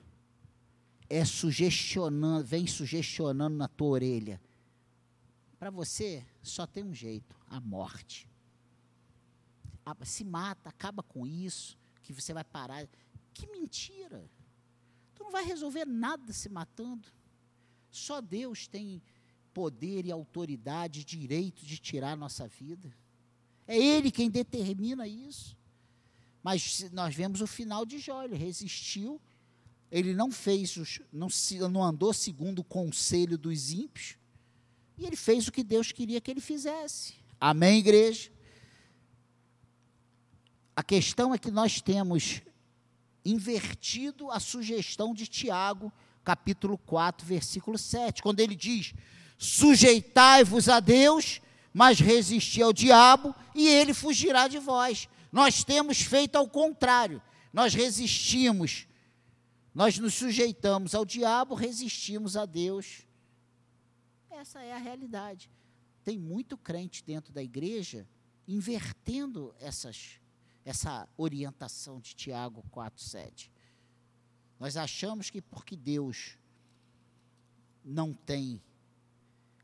é 1.09 1.25
sugestionando, 1.25 2.45
vem 2.45 2.67
sugestionando 2.67 3.57
na 3.57 3.67
tua 3.67 3.89
orelha? 3.89 4.41
Para 5.57 5.71
você 5.71 6.23
só 6.43 6.67
tem 6.67 6.83
um 6.83 6.93
jeito, 6.93 7.35
a 7.47 7.59
morte. 7.59 8.29
Se 10.03 10.23
mata, 10.23 10.69
acaba 10.69 11.01
com 11.03 11.25
isso 11.25 11.77
que 12.05 12.13
você 12.13 12.33
vai 12.33 12.43
parar. 12.43 12.87
Que 13.33 13.47
mentira! 13.47 14.29
Tu 15.15 15.23
não 15.23 15.31
vai 15.31 15.43
resolver 15.43 15.85
nada 15.85 16.31
se 16.31 16.47
matando. 16.47 17.09
Só 17.89 18.21
Deus 18.21 18.67
tem 18.67 19.01
poder 19.53 20.05
e 20.05 20.11
autoridade, 20.11 21.03
direito 21.03 21.65
de 21.65 21.77
tirar 21.77 22.11
a 22.11 22.15
nossa 22.15 22.47
vida. 22.47 22.95
É 23.65 23.77
Ele 23.77 24.11
quem 24.11 24.29
determina 24.29 25.07
isso. 25.07 25.57
Mas 26.43 26.91
nós 26.91 27.15
vemos 27.15 27.41
o 27.41 27.47
final 27.47 27.85
de 27.85 27.97
Jó, 27.97 28.23
ele 28.23 28.35
resistiu, 28.35 29.19
ele 29.89 30.13
não 30.13 30.31
fez, 30.31 30.77
os, 30.77 31.01
não, 31.11 31.27
não 31.71 31.83
andou 31.83 32.13
segundo 32.13 32.59
o 32.59 32.63
conselho 32.63 33.35
dos 33.35 33.71
ímpios, 33.71 34.15
e 34.95 35.07
ele 35.07 35.15
fez 35.15 35.47
o 35.47 35.51
que 35.51 35.63
Deus 35.63 35.91
queria 35.91 36.21
que 36.21 36.29
ele 36.29 36.41
fizesse. 36.41 37.15
Amém, 37.39 37.79
igreja? 37.79 38.31
A 40.75 40.83
questão 40.83 41.33
é 41.33 41.37
que 41.37 41.49
nós 41.49 41.79
temos 41.81 42.41
invertido 43.23 44.29
a 44.29 44.39
sugestão 44.39 45.13
de 45.13 45.25
Tiago, 45.25 45.91
capítulo 46.23 46.77
4, 46.77 47.25
versículo 47.25 47.77
7, 47.77 48.21
quando 48.21 48.39
ele 48.41 48.55
diz: 48.55 48.93
Sujeitai-vos 49.37 50.67
a 50.67 50.79
Deus, 50.79 51.41
mas 51.73 51.99
resisti 51.99 52.61
ao 52.61 52.73
diabo, 52.73 53.33
e 53.53 53.67
ele 53.67 53.93
fugirá 53.93 54.47
de 54.47 54.59
vós. 54.59 55.07
Nós 55.31 55.63
temos 55.63 56.01
feito 56.01 56.35
ao 56.35 56.47
contrário, 56.47 57.21
nós 57.53 57.73
resistimos, 57.73 58.87
nós 59.73 59.97
nos 59.97 60.13
sujeitamos 60.13 60.93
ao 60.93 61.05
diabo, 61.05 61.55
resistimos 61.55 62.35
a 62.35 62.45
Deus. 62.45 63.05
Essa 64.29 64.61
é 64.61 64.73
a 64.73 64.77
realidade. 64.77 65.49
Tem 66.03 66.17
muito 66.17 66.57
crente 66.57 67.03
dentro 67.03 67.33
da 67.33 67.41
igreja 67.41 68.07
invertendo 68.47 69.55
essas, 69.59 70.19
essa 70.65 71.07
orientação 71.15 72.01
de 72.01 72.15
Tiago 72.15 72.63
4,7. 72.71 73.51
Nós 74.59 74.75
achamos 74.75 75.29
que 75.29 75.41
porque 75.41 75.77
Deus 75.77 76.37
não 77.83 78.13
tem 78.13 78.59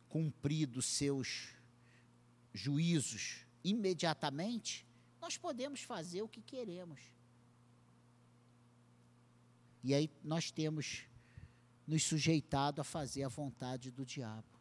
cumprido 0.07 0.81
seus 0.81 1.49
juízos 2.53 3.45
imediatamente, 3.63 4.85
nós 5.19 5.37
podemos 5.37 5.81
fazer 5.81 6.21
o 6.21 6.27
que 6.27 6.41
queremos. 6.41 6.99
E 9.83 9.93
aí 9.93 10.09
nós 10.23 10.51
temos 10.51 11.03
nos 11.87 12.03
sujeitado 12.03 12.81
a 12.81 12.83
fazer 12.83 13.23
a 13.23 13.27
vontade 13.27 13.89
do 13.89 14.05
diabo, 14.05 14.59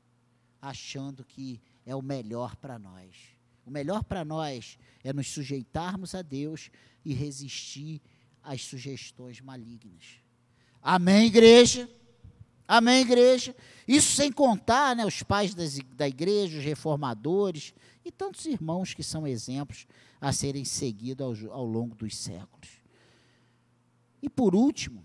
achando 0.60 1.24
que 1.24 1.60
é 1.84 1.94
o 1.94 2.02
melhor 2.02 2.56
para 2.56 2.78
nós. 2.78 3.36
O 3.64 3.70
melhor 3.70 4.02
para 4.04 4.24
nós 4.24 4.78
é 5.04 5.12
nos 5.12 5.28
sujeitarmos 5.28 6.14
a 6.14 6.22
Deus 6.22 6.70
e 7.04 7.12
resistir 7.12 8.00
às 8.42 8.62
sugestões 8.62 9.40
malignas. 9.40 10.20
Amém, 10.82 11.26
igreja? 11.26 11.88
Amém, 12.66 13.02
igreja? 13.02 13.54
Isso 13.86 14.12
sem 14.12 14.30
contar 14.30 14.94
né, 14.94 15.04
os 15.04 15.22
pais 15.22 15.54
das, 15.54 15.78
da 15.94 16.08
igreja, 16.08 16.58
os 16.58 16.64
reformadores 16.64 17.74
e 18.04 18.10
tantos 18.10 18.46
irmãos 18.46 18.94
que 18.94 19.02
são 19.02 19.26
exemplos 19.26 19.86
a 20.20 20.32
serem 20.32 20.64
seguidos 20.64 21.44
ao, 21.44 21.52
ao 21.52 21.64
longo 21.64 21.94
dos 21.94 22.16
séculos. 22.16 22.68
E 24.22 24.28
por 24.28 24.54
último, 24.54 25.04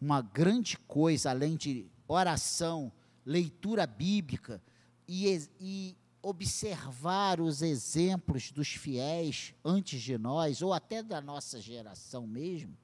uma 0.00 0.20
grande 0.20 0.76
coisa, 0.86 1.30
além 1.30 1.56
de 1.56 1.86
oração, 2.06 2.92
leitura 3.24 3.86
bíblica 3.86 4.62
e, 5.06 5.48
e 5.60 5.96
observar 6.28 7.40
os 7.40 7.62
exemplos 7.62 8.50
dos 8.50 8.68
fiéis 8.68 9.54
antes 9.64 10.02
de 10.02 10.18
nós, 10.18 10.60
ou 10.60 10.72
até 10.72 11.02
da 11.02 11.20
nossa 11.20 11.60
geração 11.60 12.26
mesmo, 12.26 12.76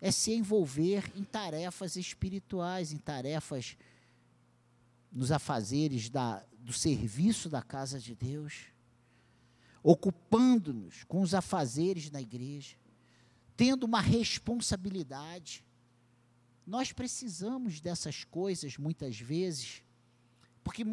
é 0.00 0.10
se 0.10 0.32
envolver 0.32 1.12
em 1.16 1.24
tarefas 1.24 1.96
espirituais, 1.96 2.92
em 2.92 2.98
tarefas 2.98 3.76
nos 5.10 5.30
afazeres 5.30 6.08
da, 6.08 6.44
do 6.58 6.72
serviço 6.72 7.48
da 7.48 7.62
casa 7.62 8.00
de 8.00 8.14
Deus, 8.14 8.66
ocupando-nos 9.82 11.04
com 11.04 11.20
os 11.20 11.34
afazeres 11.34 12.10
na 12.10 12.20
igreja, 12.20 12.76
tendo 13.56 13.84
uma 13.84 14.00
responsabilidade. 14.00 15.64
Nós 16.66 16.92
precisamos 16.92 17.80
dessas 17.80 18.24
coisas 18.24 18.78
muitas 18.78 19.18
vezes, 19.18 19.82
porque 20.62 20.84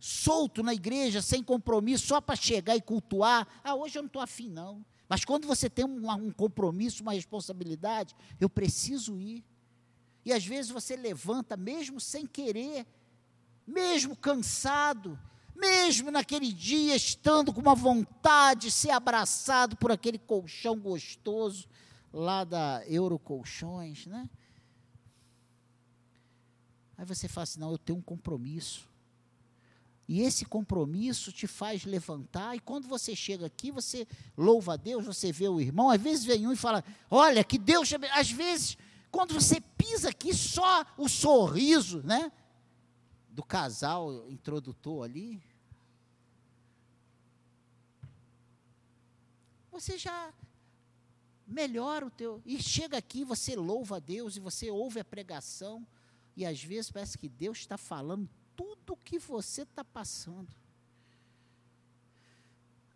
solto 0.00 0.62
na 0.62 0.74
igreja, 0.74 1.20
sem 1.20 1.42
compromisso, 1.42 2.06
só 2.06 2.20
para 2.20 2.36
chegar 2.36 2.76
e 2.76 2.80
cultuar, 2.80 3.46
ah, 3.62 3.74
hoje 3.74 3.98
eu 3.98 4.02
não 4.02 4.06
estou 4.06 4.22
afim, 4.22 4.48
não. 4.48 4.84
Mas 5.08 5.24
quando 5.24 5.46
você 5.46 5.70
tem 5.70 5.84
um, 5.84 6.10
um 6.10 6.30
compromisso, 6.30 7.02
uma 7.02 7.14
responsabilidade, 7.14 8.14
eu 8.38 8.48
preciso 8.48 9.18
ir. 9.18 9.44
E 10.24 10.32
às 10.32 10.44
vezes 10.44 10.70
você 10.70 10.96
levanta, 10.96 11.56
mesmo 11.56 11.98
sem 11.98 12.26
querer, 12.26 12.86
mesmo 13.66 14.14
cansado, 14.14 15.18
mesmo 15.54 16.10
naquele 16.10 16.52
dia 16.52 16.94
estando 16.94 17.52
com 17.52 17.60
uma 17.60 17.74
vontade 17.74 18.62
de 18.62 18.70
ser 18.70 18.90
abraçado 18.90 19.76
por 19.76 19.90
aquele 19.90 20.18
colchão 20.18 20.78
gostoso 20.78 21.68
lá 22.12 22.44
da 22.44 22.82
Eurocolchões, 22.86 24.06
né? 24.06 24.28
Aí 26.96 27.04
você 27.04 27.28
fala 27.28 27.44
assim: 27.44 27.60
não, 27.60 27.70
eu 27.70 27.78
tenho 27.78 27.98
um 27.98 28.02
compromisso. 28.02 28.87
E 30.08 30.22
esse 30.22 30.46
compromisso 30.46 31.30
te 31.30 31.46
faz 31.46 31.84
levantar, 31.84 32.56
e 32.56 32.60
quando 32.60 32.88
você 32.88 33.14
chega 33.14 33.44
aqui, 33.44 33.70
você 33.70 34.08
louva 34.34 34.72
a 34.72 34.76
Deus, 34.76 35.04
você 35.04 35.30
vê 35.30 35.46
o 35.50 35.60
irmão, 35.60 35.90
às 35.90 36.00
vezes 36.00 36.24
vem 36.24 36.46
um 36.46 36.52
e 36.52 36.56
fala: 36.56 36.82
Olha, 37.10 37.44
que 37.44 37.58
Deus. 37.58 37.90
Às 38.14 38.30
vezes, 38.30 38.78
quando 39.10 39.34
você 39.34 39.60
pisa 39.60 40.08
aqui, 40.08 40.32
só 40.32 40.86
o 40.96 41.10
sorriso, 41.10 42.02
né? 42.02 42.32
Do 43.28 43.44
casal 43.44 44.30
introdutor 44.30 45.04
ali. 45.04 45.42
Você 49.70 49.98
já 49.98 50.32
melhora 51.46 52.06
o 52.06 52.10
teu. 52.10 52.40
E 52.46 52.62
chega 52.62 52.96
aqui, 52.96 53.24
você 53.24 53.54
louva 53.54 53.96
a 53.96 54.00
Deus, 54.00 54.36
e 54.36 54.40
você 54.40 54.70
ouve 54.70 55.00
a 55.00 55.04
pregação, 55.04 55.86
e 56.34 56.46
às 56.46 56.64
vezes 56.64 56.90
parece 56.90 57.18
que 57.18 57.28
Deus 57.28 57.58
está 57.58 57.76
falando 57.76 58.26
tudo 58.58 58.96
que 58.96 59.20
você 59.20 59.62
está 59.62 59.84
passando. 59.84 60.52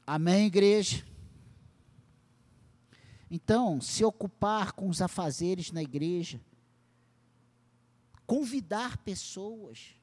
Amém, 0.05 0.47
igreja? 0.47 1.07
Então, 3.31 3.81
se 3.81 4.05
ocupar 4.05 4.73
com 4.73 4.89
os 4.89 5.01
afazeres 5.01 5.71
na 5.71 5.81
igreja, 5.81 6.41
convidar 8.27 8.97
pessoas, 8.99 9.95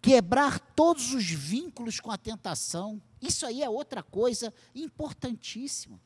quebrar 0.00 0.58
todos 0.58 1.12
os 1.12 1.24
vínculos 1.24 2.00
com 2.00 2.10
a 2.10 2.16
tentação, 2.16 3.00
isso 3.20 3.44
aí 3.44 3.62
é 3.62 3.68
outra 3.68 4.02
coisa 4.02 4.54
importantíssima. 4.74 6.00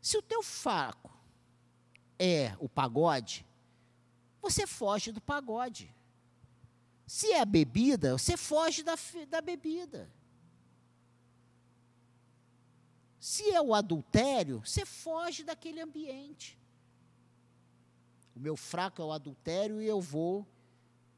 Se 0.00 0.16
o 0.16 0.22
teu 0.22 0.44
fraco 0.44 1.12
é 2.16 2.56
o 2.60 2.68
pagode, 2.68 3.44
você 4.42 4.66
foge 4.66 5.12
do 5.12 5.20
pagode. 5.20 5.94
Se 7.06 7.32
é 7.32 7.44
bebida, 7.44 8.18
você 8.18 8.36
foge 8.36 8.82
da, 8.82 8.98
da 9.28 9.40
bebida. 9.40 10.10
Se 13.20 13.48
é 13.52 13.62
o 13.62 13.72
adultério, 13.72 14.60
você 14.66 14.84
foge 14.84 15.44
daquele 15.44 15.80
ambiente. 15.80 16.58
O 18.34 18.40
meu 18.40 18.56
fraco 18.56 19.00
é 19.00 19.04
o 19.04 19.12
adultério 19.12 19.80
e 19.80 19.86
eu 19.86 20.00
vou 20.00 20.44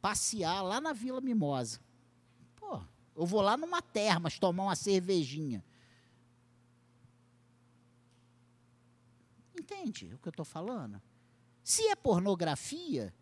passear 0.02 0.62
lá 0.62 0.80
na 0.80 0.92
Vila 0.92 1.20
Mimosa. 1.20 1.80
Pô, 2.56 2.82
eu 3.16 3.24
vou 3.24 3.40
lá 3.40 3.56
numa 3.56 3.80
termas 3.80 4.38
tomar 4.38 4.64
uma 4.64 4.76
cervejinha. 4.76 5.64
Entende 9.58 10.12
o 10.12 10.18
que 10.18 10.28
eu 10.28 10.30
estou 10.30 10.44
falando? 10.44 11.00
Se 11.64 11.88
é 11.88 11.96
pornografia, 11.96 13.14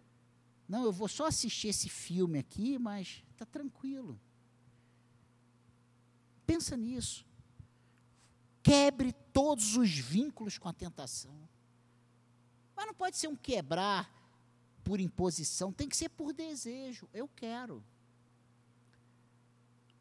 não, 0.69 0.83
eu 0.83 0.93
vou 0.93 1.07
só 1.07 1.27
assistir 1.27 1.69
esse 1.69 1.89
filme 1.89 2.41
aqui, 2.41 2.77
mas 2.77 3.23
está 3.31 3.47
tranquilo. 3.47 4.21
Pensa 6.45 6.77
nisso. 6.77 7.25
Quebre 8.61 9.13
todos 9.33 9.77
os 9.77 9.91
vínculos 9.91 10.59
com 10.59 10.69
a 10.69 10.73
tentação. 10.73 11.49
Mas 12.75 12.87
não 12.87 12.95
pode 12.95 13.17
ser 13.17 13.29
um 13.29 13.37
quebrar 13.37 14.13
por 14.83 14.99
imposição, 14.99 15.73
tem 15.73 15.89
que 15.89 15.97
ser 15.97 16.09
por 16.09 16.33
desejo. 16.33 17.09
Eu 17.15 17.29
quero. 17.29 17.85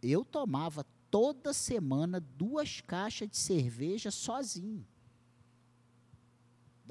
Eu 0.02 0.26
tomava 0.26 0.84
toda 1.12 1.54
semana 1.54 2.20
duas 2.20 2.82
caixas 2.82 3.30
de 3.30 3.38
cerveja 3.38 4.10
sozinho 4.10 4.88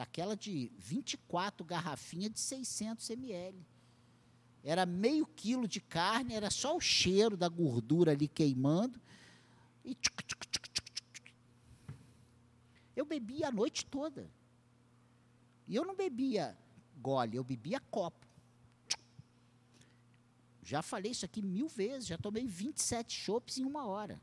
daquela 0.01 0.35
de 0.35 0.73
24 0.79 1.63
garrafinhas 1.63 2.33
de 2.33 2.41
600 2.41 3.11
ml. 3.11 3.67
Era 4.65 4.87
meio 4.87 5.27
quilo 5.27 5.69
de 5.69 5.79
carne, 5.79 6.33
era 6.33 6.51
só 6.51 6.75
o 6.75 6.81
cheiro 6.81 7.37
da 7.37 7.51
gordura 7.51 8.13
ali 8.13 8.27
queimando. 8.27 8.99
E 9.85 9.95
tchuc, 9.95 10.25
tchuc, 10.25 10.49
tchuc, 10.49 11.35
eu 12.97 13.05
bebia 13.05 13.49
a 13.49 13.53
noite 13.53 13.85
toda. 13.85 14.31
E 15.69 15.77
eu 15.77 15.85
não 15.85 15.95
bebia 15.95 16.57
gole, 16.97 17.37
eu 17.37 17.45
bebia 17.45 17.79
copo. 17.79 18.27
Já 20.63 20.81
falei 20.81 21.13
isso 21.13 21.27
aqui 21.27 21.43
mil 21.43 21.69
vezes, 21.69 22.09
já 22.09 22.17
tomei 22.17 22.47
27 22.47 23.15
chopes 23.15 23.59
em 23.59 23.67
uma 23.67 23.85
hora. 23.85 24.19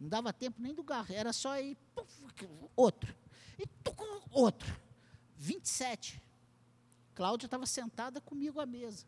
Não 0.00 0.08
dava 0.08 0.32
tempo 0.32 0.60
nem 0.60 0.74
do 0.74 0.82
garro, 0.82 1.14
era 1.14 1.32
só 1.32 1.60
ir, 1.60 1.78
outro 2.74 3.14
e 3.60 3.68
outro. 4.30 4.80
27. 5.36 6.22
Cláudia 7.14 7.46
estava 7.46 7.66
sentada 7.66 8.20
comigo 8.20 8.60
à 8.60 8.66
mesa. 8.66 9.06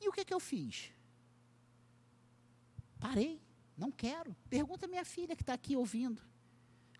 E 0.00 0.08
o 0.08 0.12
que, 0.12 0.24
que 0.24 0.34
eu 0.34 0.40
fiz? 0.40 0.92
Parei, 2.98 3.40
não 3.76 3.90
quero. 3.90 4.34
Pergunta 4.48 4.86
minha 4.86 5.04
filha 5.04 5.36
que 5.36 5.42
está 5.42 5.54
aqui 5.54 5.76
ouvindo. 5.76 6.22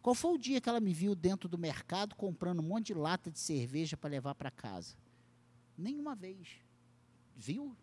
Qual 0.00 0.14
foi 0.14 0.32
o 0.32 0.38
dia 0.38 0.60
que 0.60 0.68
ela 0.68 0.80
me 0.80 0.92
viu 0.92 1.14
dentro 1.14 1.48
do 1.48 1.56
mercado 1.56 2.16
comprando 2.16 2.60
um 2.60 2.66
monte 2.66 2.86
de 2.88 2.94
lata 2.94 3.30
de 3.30 3.38
cerveja 3.38 3.96
para 3.96 4.10
levar 4.10 4.34
para 4.34 4.50
casa? 4.50 4.96
Nenhuma 5.78 6.14
vez. 6.14 6.60
Viu? 7.36 7.76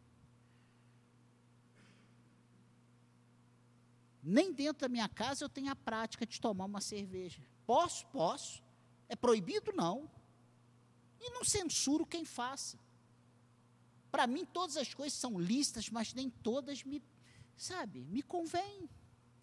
Nem 4.23 4.51
dentro 4.51 4.81
da 4.81 4.89
minha 4.89 5.07
casa 5.07 5.43
eu 5.43 5.49
tenho 5.49 5.71
a 5.71 5.75
prática 5.75 6.25
de 6.25 6.39
tomar 6.39 6.65
uma 6.65 6.81
cerveja. 6.81 7.41
Posso? 7.65 8.05
Posso. 8.07 8.61
É 9.07 9.15
proibido? 9.15 9.71
Não. 9.73 10.09
E 11.19 11.29
não 11.31 11.43
censuro 11.43 12.05
quem 12.05 12.25
faça. 12.25 12.77
Para 14.11 14.25
mim, 14.25 14.45
todas 14.45 14.77
as 14.77 14.93
coisas 14.93 15.17
são 15.17 15.39
listas, 15.39 15.89
mas 15.89 16.13
nem 16.13 16.29
todas 16.29 16.83
me, 16.83 17.01
sabe, 17.55 18.05
me 18.05 18.21
convêm. 18.21 18.89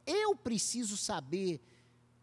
Eu 0.05 0.35
preciso 0.37 0.97
saber 0.97 1.61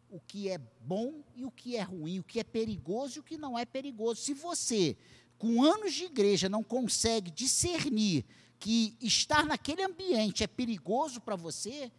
o 0.10 0.20
que 0.20 0.50
é 0.50 0.58
bom 0.58 1.24
e 1.36 1.46
o 1.46 1.52
que 1.52 1.76
é 1.76 1.82
ruim, 1.82 2.20
o 2.20 2.24
que 2.24 2.40
é 2.40 2.44
perigoso 2.44 3.18
e 3.18 3.20
o 3.20 3.24
que 3.24 3.38
não 3.38 3.58
é 3.58 3.66
perigoso. 3.66 4.22
Se 4.22 4.34
você, 4.34 4.96
com 5.38 5.64
anos 5.64 5.94
de 5.94 6.06
igreja, 6.06 6.48
não 6.48 6.64
consegue 6.64 7.32
discernir 7.32 8.26
que 8.60 8.96
estar 9.02 9.46
naquele 9.46 9.84
ambiente 9.84 10.44
é 10.44 10.48
perigoso 10.48 11.20
para 11.20 11.36
você, 11.36 11.92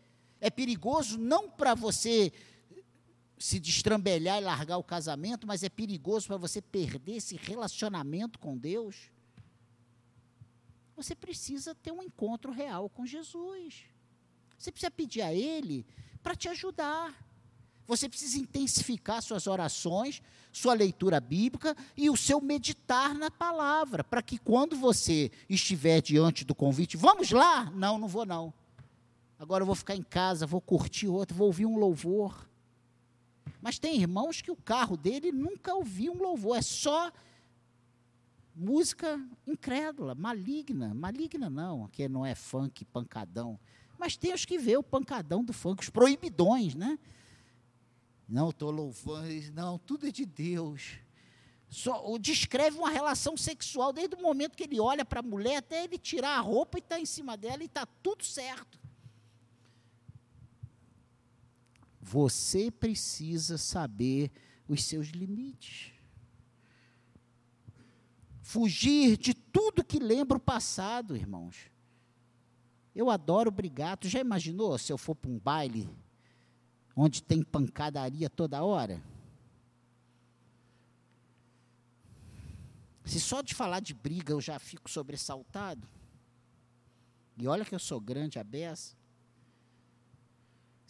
é 0.44 0.50
perigoso 0.50 1.16
não 1.16 1.48
para 1.48 1.74
você 1.74 2.30
se 3.38 3.58
destrambelhar 3.58 4.36
e 4.36 4.44
largar 4.44 4.76
o 4.76 4.84
casamento, 4.84 5.46
mas 5.46 5.62
é 5.62 5.70
perigoso 5.70 6.26
para 6.26 6.36
você 6.36 6.60
perder 6.60 7.16
esse 7.16 7.34
relacionamento 7.34 8.38
com 8.38 8.54
Deus. 8.54 9.10
Você 10.94 11.14
precisa 11.14 11.74
ter 11.74 11.92
um 11.92 12.02
encontro 12.02 12.52
real 12.52 12.90
com 12.90 13.06
Jesus. 13.06 13.84
Você 14.58 14.70
precisa 14.70 14.90
pedir 14.90 15.22
a 15.22 15.32
Ele 15.32 15.86
para 16.22 16.36
te 16.36 16.46
ajudar. 16.50 17.14
Você 17.86 18.06
precisa 18.06 18.38
intensificar 18.38 19.22
suas 19.22 19.46
orações, 19.46 20.20
sua 20.52 20.74
leitura 20.74 21.20
bíblica 21.20 21.74
e 21.96 22.10
o 22.10 22.18
seu 22.18 22.38
meditar 22.38 23.14
na 23.14 23.30
palavra, 23.30 24.04
para 24.04 24.20
que 24.20 24.36
quando 24.36 24.76
você 24.76 25.30
estiver 25.48 26.02
diante 26.02 26.44
do 26.44 26.54
convite, 26.54 26.98
vamos 26.98 27.30
lá? 27.30 27.70
Não, 27.70 27.96
não 27.96 28.08
vou 28.08 28.26
não. 28.26 28.52
Agora 29.44 29.60
eu 29.60 29.66
vou 29.66 29.74
ficar 29.74 29.94
em 29.94 30.02
casa, 30.02 30.46
vou 30.46 30.58
curtir 30.58 31.06
outro, 31.06 31.36
vou 31.36 31.48
ouvir 31.48 31.66
um 31.66 31.76
louvor. 31.76 32.48
Mas 33.60 33.78
tem 33.78 34.00
irmãos 34.00 34.40
que 34.40 34.50
o 34.50 34.56
carro 34.56 34.96
dele 34.96 35.30
nunca 35.30 35.74
ouviu 35.74 36.14
um 36.14 36.22
louvor, 36.22 36.56
é 36.56 36.62
só 36.62 37.12
música 38.56 39.20
incrédula, 39.46 40.14
maligna, 40.14 40.94
maligna 40.94 41.50
não, 41.50 41.86
que 41.88 42.08
não 42.08 42.24
é 42.24 42.34
funk, 42.34 42.86
pancadão. 42.86 43.60
Mas 43.98 44.16
tem 44.16 44.32
os 44.32 44.46
que 44.46 44.56
vê 44.56 44.78
o 44.78 44.82
pancadão 44.82 45.44
do 45.44 45.52
funk, 45.52 45.82
os 45.82 45.90
proibidões, 45.90 46.74
né? 46.74 46.98
Não 48.26 48.48
estou 48.48 48.70
louvando, 48.70 49.28
não, 49.52 49.78
tudo 49.78 50.06
é 50.06 50.10
de 50.10 50.24
Deus. 50.24 50.92
Só, 51.68 52.02
descreve 52.18 52.78
uma 52.78 52.88
relação 52.88 53.36
sexual 53.36 53.92
desde 53.92 54.14
o 54.14 54.22
momento 54.22 54.56
que 54.56 54.64
ele 54.64 54.80
olha 54.80 55.04
para 55.04 55.20
a 55.20 55.22
mulher 55.22 55.58
até 55.58 55.84
ele 55.84 55.98
tirar 55.98 56.38
a 56.38 56.40
roupa 56.40 56.78
e 56.78 56.80
está 56.80 56.98
em 56.98 57.04
cima 57.04 57.36
dela 57.36 57.62
e 57.62 57.66
está 57.66 57.84
tudo 57.84 58.24
certo. 58.24 58.83
Você 62.06 62.70
precisa 62.70 63.56
saber 63.56 64.30
os 64.68 64.84
seus 64.84 65.08
limites. 65.08 65.90
Fugir 68.42 69.16
de 69.16 69.32
tudo 69.32 69.82
que 69.82 69.98
lembra 69.98 70.36
o 70.36 70.40
passado, 70.40 71.16
irmãos. 71.16 71.70
Eu 72.94 73.08
adoro 73.08 73.50
brigar. 73.50 73.96
Tu 73.96 74.06
já 74.06 74.20
imaginou 74.20 74.76
se 74.76 74.92
eu 74.92 74.98
for 74.98 75.14
para 75.14 75.30
um 75.30 75.38
baile 75.38 75.88
onde 76.94 77.22
tem 77.22 77.42
pancadaria 77.42 78.28
toda 78.28 78.62
hora? 78.62 79.02
Se 83.06 83.18
só 83.18 83.40
de 83.40 83.54
falar 83.54 83.80
de 83.80 83.94
briga 83.94 84.34
eu 84.34 84.42
já 84.42 84.58
fico 84.58 84.90
sobressaltado. 84.90 85.88
E 87.38 87.48
olha 87.48 87.64
que 87.64 87.74
eu 87.74 87.78
sou 87.78 87.98
grande 87.98 88.38
a 88.38 88.44
beça. 88.44 88.94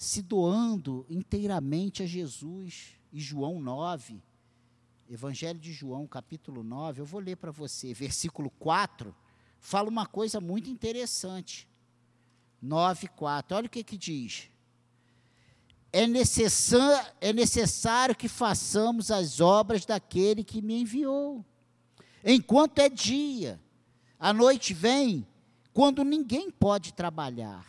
Se 0.05 0.23
doando 0.23 1.07
inteiramente 1.09 2.03
a 2.03 2.07
Jesus. 2.07 2.97
E 3.13 3.21
João 3.21 3.61
9, 3.61 4.21
Evangelho 5.09 5.59
de 5.59 5.73
João, 5.73 6.07
capítulo 6.07 6.65
9, 6.65 7.01
eu 7.01 7.07
vou 7.07 7.21
ler 7.21 7.37
para 7.37 7.53
você, 7.53 7.95
versículo 7.95 8.51
4, 8.59 9.15
fala 9.61 9.89
uma 9.89 10.05
coisa 10.05 10.41
muito 10.41 10.69
interessante. 10.69 11.69
9, 12.61 13.09
4, 13.09 13.57
olha 13.57 13.67
o 13.67 13.71
que, 13.71 13.85
que 13.85 13.97
diz 13.97 14.51
é, 15.95 16.09
necessário, 16.09 17.13
é 17.21 17.33
necessário 17.33 18.17
que 18.17 18.27
façamos 18.27 19.13
as 19.13 19.41
obras 19.41 19.87
daquele 19.87 20.43
que 20.43 20.61
me 20.61 20.81
enviou. 20.81 21.45
Enquanto 22.25 22.81
é 22.81 22.89
dia, 22.89 23.61
a 24.19 24.33
noite 24.33 24.75
vem, 24.75 25.25
quando 25.73 26.03
ninguém 26.03 26.51
pode 26.51 26.93
trabalhar. 26.93 27.65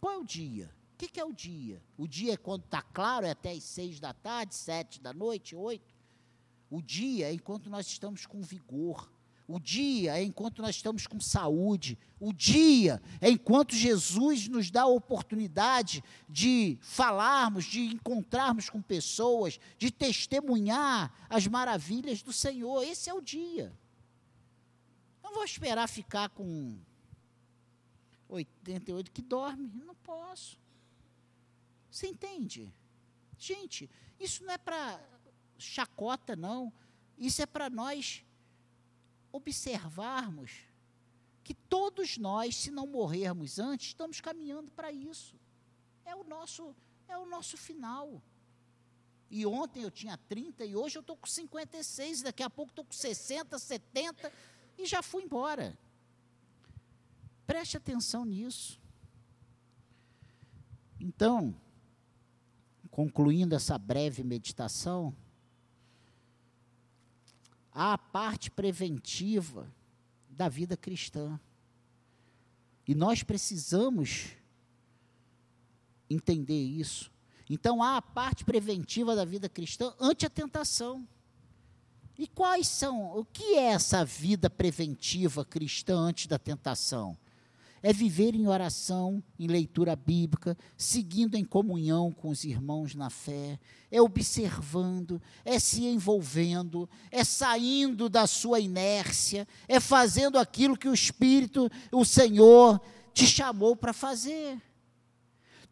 Qual 0.00 0.14
é 0.14 0.16
o 0.16 0.24
dia? 0.24 0.70
Que, 1.00 1.08
que 1.08 1.18
é 1.18 1.24
o 1.24 1.32
dia? 1.32 1.82
O 1.96 2.06
dia 2.06 2.34
é 2.34 2.36
quando 2.36 2.62
está 2.62 2.82
claro, 2.82 3.24
é 3.24 3.30
até 3.30 3.52
as 3.52 3.64
seis 3.64 3.98
da 3.98 4.12
tarde, 4.12 4.54
sete 4.54 5.00
da 5.00 5.14
noite, 5.14 5.56
oito. 5.56 5.94
O 6.68 6.82
dia 6.82 7.30
é 7.30 7.32
enquanto 7.32 7.70
nós 7.70 7.86
estamos 7.86 8.26
com 8.26 8.42
vigor, 8.42 9.10
o 9.48 9.58
dia 9.58 10.18
é 10.18 10.22
enquanto 10.22 10.60
nós 10.60 10.76
estamos 10.76 11.06
com 11.06 11.18
saúde. 11.18 11.98
O 12.20 12.34
dia 12.34 13.00
é 13.18 13.30
enquanto 13.30 13.74
Jesus 13.74 14.46
nos 14.46 14.70
dá 14.70 14.82
a 14.82 14.86
oportunidade 14.86 16.04
de 16.28 16.76
falarmos, 16.82 17.64
de 17.64 17.80
encontrarmos 17.80 18.68
com 18.68 18.82
pessoas, 18.82 19.58
de 19.78 19.90
testemunhar 19.90 21.10
as 21.30 21.46
maravilhas 21.46 22.20
do 22.20 22.30
Senhor. 22.30 22.82
Esse 22.82 23.08
é 23.08 23.14
o 23.14 23.22
dia. 23.22 23.72
Não 25.22 25.32
vou 25.32 25.44
esperar 25.44 25.88
ficar 25.88 26.28
com 26.28 26.78
88 28.28 29.10
que 29.10 29.22
dorme. 29.22 29.72
Não 29.74 29.94
posso. 29.94 30.59
Você 31.90 32.06
entende? 32.06 32.72
Gente, 33.38 33.90
isso 34.18 34.44
não 34.44 34.52
é 34.52 34.58
para 34.58 35.00
chacota, 35.58 36.36
não. 36.36 36.72
Isso 37.18 37.42
é 37.42 37.46
para 37.46 37.68
nós 37.68 38.24
observarmos 39.32 40.64
que 41.42 41.54
todos 41.54 42.16
nós, 42.16 42.56
se 42.56 42.70
não 42.70 42.86
morrermos 42.86 43.58
antes, 43.58 43.88
estamos 43.88 44.20
caminhando 44.20 44.70
para 44.72 44.92
isso. 44.92 45.38
É 46.04 46.14
o 46.14 46.24
nosso 46.24 46.74
é 47.08 47.18
o 47.18 47.26
nosso 47.26 47.56
final. 47.56 48.22
E 49.30 49.44
ontem 49.44 49.82
eu 49.82 49.90
tinha 49.90 50.16
30 50.16 50.64
e 50.64 50.76
hoje 50.76 50.98
eu 50.98 51.00
estou 51.00 51.16
com 51.16 51.26
56, 51.26 52.22
daqui 52.22 52.42
a 52.42 52.50
pouco 52.50 52.70
estou 52.70 52.84
com 52.84 52.92
60, 52.92 53.58
70 53.58 54.32
e 54.78 54.86
já 54.86 55.02
fui 55.02 55.22
embora. 55.22 55.78
Preste 57.46 57.76
atenção 57.76 58.24
nisso. 58.24 58.80
Então, 60.98 61.54
concluindo 62.90 63.54
essa 63.54 63.78
breve 63.78 64.22
meditação, 64.24 65.14
a 67.72 67.96
parte 67.96 68.50
preventiva 68.50 69.72
da 70.28 70.48
vida 70.48 70.76
cristã. 70.76 71.38
E 72.86 72.94
nós 72.94 73.22
precisamos 73.22 74.30
entender 76.08 76.60
isso. 76.60 77.10
Então 77.48 77.82
há 77.82 77.96
a 77.96 78.02
parte 78.02 78.44
preventiva 78.44 79.14
da 79.14 79.24
vida 79.24 79.48
cristã 79.48 79.94
ante 80.00 80.26
a 80.26 80.30
tentação. 80.30 81.06
E 82.18 82.26
quais 82.26 82.68
são, 82.68 83.16
o 83.16 83.24
que 83.24 83.54
é 83.54 83.68
essa 83.68 84.04
vida 84.04 84.50
preventiva 84.50 85.44
cristã 85.44 85.96
antes 85.96 86.26
da 86.26 86.38
tentação? 86.38 87.16
É 87.82 87.92
viver 87.92 88.34
em 88.34 88.46
oração, 88.46 89.22
em 89.38 89.46
leitura 89.46 89.96
bíblica, 89.96 90.56
seguindo 90.76 91.36
em 91.36 91.44
comunhão 91.44 92.12
com 92.12 92.28
os 92.28 92.44
irmãos 92.44 92.94
na 92.94 93.10
fé, 93.10 93.58
é 93.90 94.00
observando, 94.00 95.20
é 95.44 95.58
se 95.58 95.84
envolvendo, 95.86 96.88
é 97.10 97.24
saindo 97.24 98.08
da 98.08 98.26
sua 98.26 98.60
inércia, 98.60 99.46
é 99.66 99.80
fazendo 99.80 100.38
aquilo 100.38 100.76
que 100.76 100.88
o 100.88 100.94
Espírito, 100.94 101.70
o 101.90 102.04
Senhor, 102.04 102.80
te 103.12 103.26
chamou 103.26 103.74
para 103.74 103.92
fazer. 103.92 104.60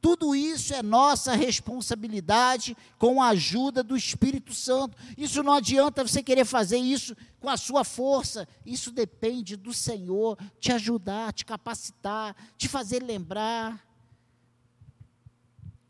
Tudo 0.01 0.35
isso 0.35 0.73
é 0.75 0.83
nossa 0.83 1.35
responsabilidade 1.35 2.77
com 2.99 3.21
a 3.21 3.29
ajuda 3.29 3.83
do 3.83 3.97
Espírito 3.97 4.55
Santo. 4.55 4.97
Isso 5.17 5.43
não 5.43 5.55
adianta 5.55 6.07
você 6.07 6.23
querer 6.23 6.45
fazer 6.45 6.79
isso 6.79 7.17
com 7.41 7.49
a 7.49 7.57
sua 7.57 7.83
força. 7.83 8.47
Isso 8.65 8.93
depende 8.93 9.57
do 9.57 9.75
Senhor 9.75 10.39
te 10.61 10.71
ajudar, 10.71 11.33
te 11.33 11.45
capacitar, 11.45 12.37
te 12.57 12.69
fazer 12.69 13.03
lembrar. 13.03 13.85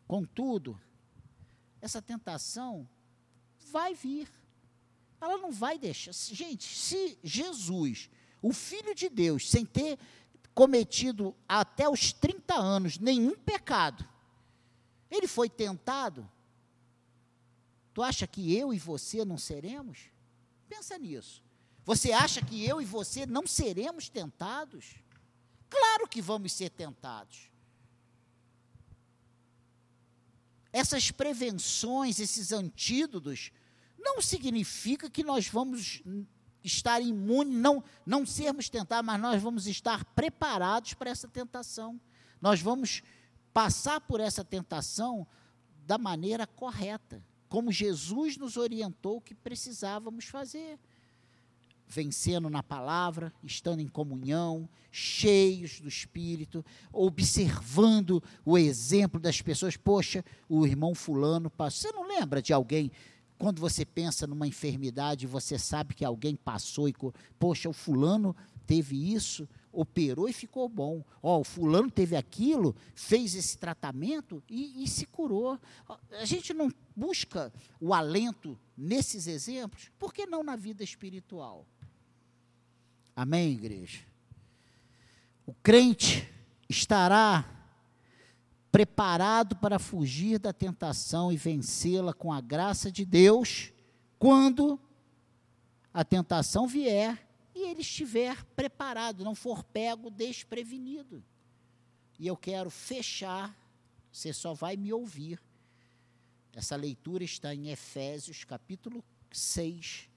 Contudo, 0.07 0.81
essa 1.83 2.01
tentação 2.01 2.89
vai 3.71 3.95
vir. 3.95 4.27
Ela 5.21 5.37
não 5.37 5.53
vai 5.53 5.79
deixar. 5.79 6.13
Gente, 6.15 6.65
se 6.65 7.19
Jesus, 7.23 8.09
o 8.41 8.53
Filho 8.53 8.95
de 8.95 9.09
Deus, 9.09 9.51
sem 9.51 9.67
ter 9.67 9.99
cometido 10.59 11.37
até 11.49 11.89
os 11.89 12.13
30 12.13 12.53
anos 12.53 12.99
nenhum 12.99 13.37
pecado, 13.37 14.05
ele 15.09 15.29
foi 15.29 15.49
tentado. 15.49 16.29
Tu 17.95 18.03
acha 18.03 18.27
que 18.27 18.53
eu 18.53 18.75
e 18.75 18.79
você 18.81 19.25
não 19.25 19.39
seremos? 19.39 20.11
Pensa 20.69 20.99
nisso. 20.99 21.45
Você 21.85 22.11
acha 22.11 22.45
que 22.45 22.67
eu 22.67 22.83
e 22.83 22.85
você 22.85 23.25
não 23.25 23.47
seremos 23.47 24.09
tentados? 24.09 24.97
Claro 25.71 26.09
que 26.09 26.21
vamos 26.21 26.53
ser 26.53 26.71
tentados. 26.71 27.49
essas 30.73 31.11
prevenções, 31.11 32.21
esses 32.21 32.53
antídotos, 32.53 33.51
não 33.97 34.21
significa 34.21 35.09
que 35.09 35.25
nós 35.25 35.49
vamos 35.49 36.03
estar 36.63 37.01
imunes, 37.01 37.55
não, 37.55 37.83
não 38.05 38.27
sermos 38.27 38.69
tentados, 38.69 39.07
mas 39.07 39.21
nós 39.21 39.43
vamos 39.43 39.67
estar 39.67 40.05
preparados 40.05 40.95
para 40.95 41.11
essa 41.11 41.29
tentação. 41.29 42.01
Nós 42.41 42.61
vamos 42.61 43.03
passar 43.53 44.01
por 44.01 44.21
essa 44.21 44.45
tentação 44.45 45.27
da 45.87 45.99
maneira 45.99 46.47
correta, 46.47 47.25
como 47.49 47.73
Jesus 47.73 48.37
nos 48.37 48.57
orientou 48.57 49.21
que 49.21 49.35
precisávamos 49.35 50.27
fazer. 50.27 50.79
Vencendo 51.87 52.51
na 52.51 52.63
palavra, 52.63 53.33
estando 53.43 53.81
em 53.81 53.89
comunhão, 53.89 54.69
cheios 54.91 55.81
do 55.81 55.89
Espírito, 55.89 56.63
observando 56.93 58.23
o 58.45 58.59
exemplo 58.59 59.19
das 59.19 59.41
pessoas. 59.41 59.75
Poxa, 59.75 60.23
o 60.47 60.67
irmão 60.67 60.95
Fulano 60.95 61.49
passou. 61.49 61.91
Você 61.91 61.97
não 61.97 62.07
lembra 62.07 62.43
de 62.43 62.53
alguém 62.53 62.93
quando 63.39 63.61
você 63.61 63.84
pensa 63.84 64.26
numa 64.26 64.47
enfermidade, 64.47 65.26
você 65.26 65.59
sabe 65.59 65.95
que 65.95 66.05
alguém 66.05 66.34
passou 66.34 66.89
e, 66.89 66.95
poxa, 67.39 67.68
o 67.68 67.72
fulano 67.72 68.34
teve 68.66 69.14
isso, 69.14 69.49
operou 69.72 70.28
e 70.28 70.32
ficou 70.32 70.68
bom. 70.68 71.05
Ó, 71.22 71.41
o 71.41 71.45
fulano 71.45 71.91
teve 71.91 72.16
aquilo, 72.16 72.74
fez 72.95 73.34
esse 73.34 73.57
tratamento 73.57 74.43
e, 74.49 74.82
e 74.82 74.89
se 74.89 75.07
curou. 75.07 75.59
A 76.20 76.24
gente 76.24 76.53
não 76.53 76.70
busca 76.95 77.53
o 77.80 77.95
alento 77.95 78.59
nesses 78.76 79.26
exemplos, 79.26 79.91
por 79.99 80.12
que 80.12 80.26
não 80.26 80.43
na 80.43 80.57
vida 80.57 80.82
espiritual? 80.82 81.64
Amém, 83.14 83.53
igreja? 83.53 84.01
O 85.47 85.55
crente 85.55 86.28
estará 86.68 87.58
preparado 88.71 89.57
para 89.57 89.79
fugir 89.79 90.39
da 90.39 90.53
tentação 90.53 91.33
e 91.33 91.37
vencê-la 91.37 92.12
com 92.12 92.33
a 92.33 92.41
graça 92.41 92.91
de 92.93 93.05
Deus, 93.05 93.73
quando 94.19 94.79
a 95.93 96.05
tentação 96.05 96.66
vier 96.66 97.27
e 97.55 97.69
ele 97.69 97.81
estiver 97.81 98.45
preparado, 98.57 99.25
não 99.25 99.35
for 99.35 99.64
pego 99.64 100.11
desprevenido. 100.11 101.25
E 102.19 102.27
eu 102.27 102.37
quero 102.37 102.71
fechar, 102.71 103.57
você 104.12 104.33
só 104.33 104.55
vai 104.55 104.77
me 104.77 104.93
ouvir. 104.93 105.41
Essa 106.55 106.77
leitura 106.77 107.25
está 107.25 107.55
em 107.55 107.69
Efésios 107.71 108.45
capítulo 108.45 109.05
6, 109.31 110.09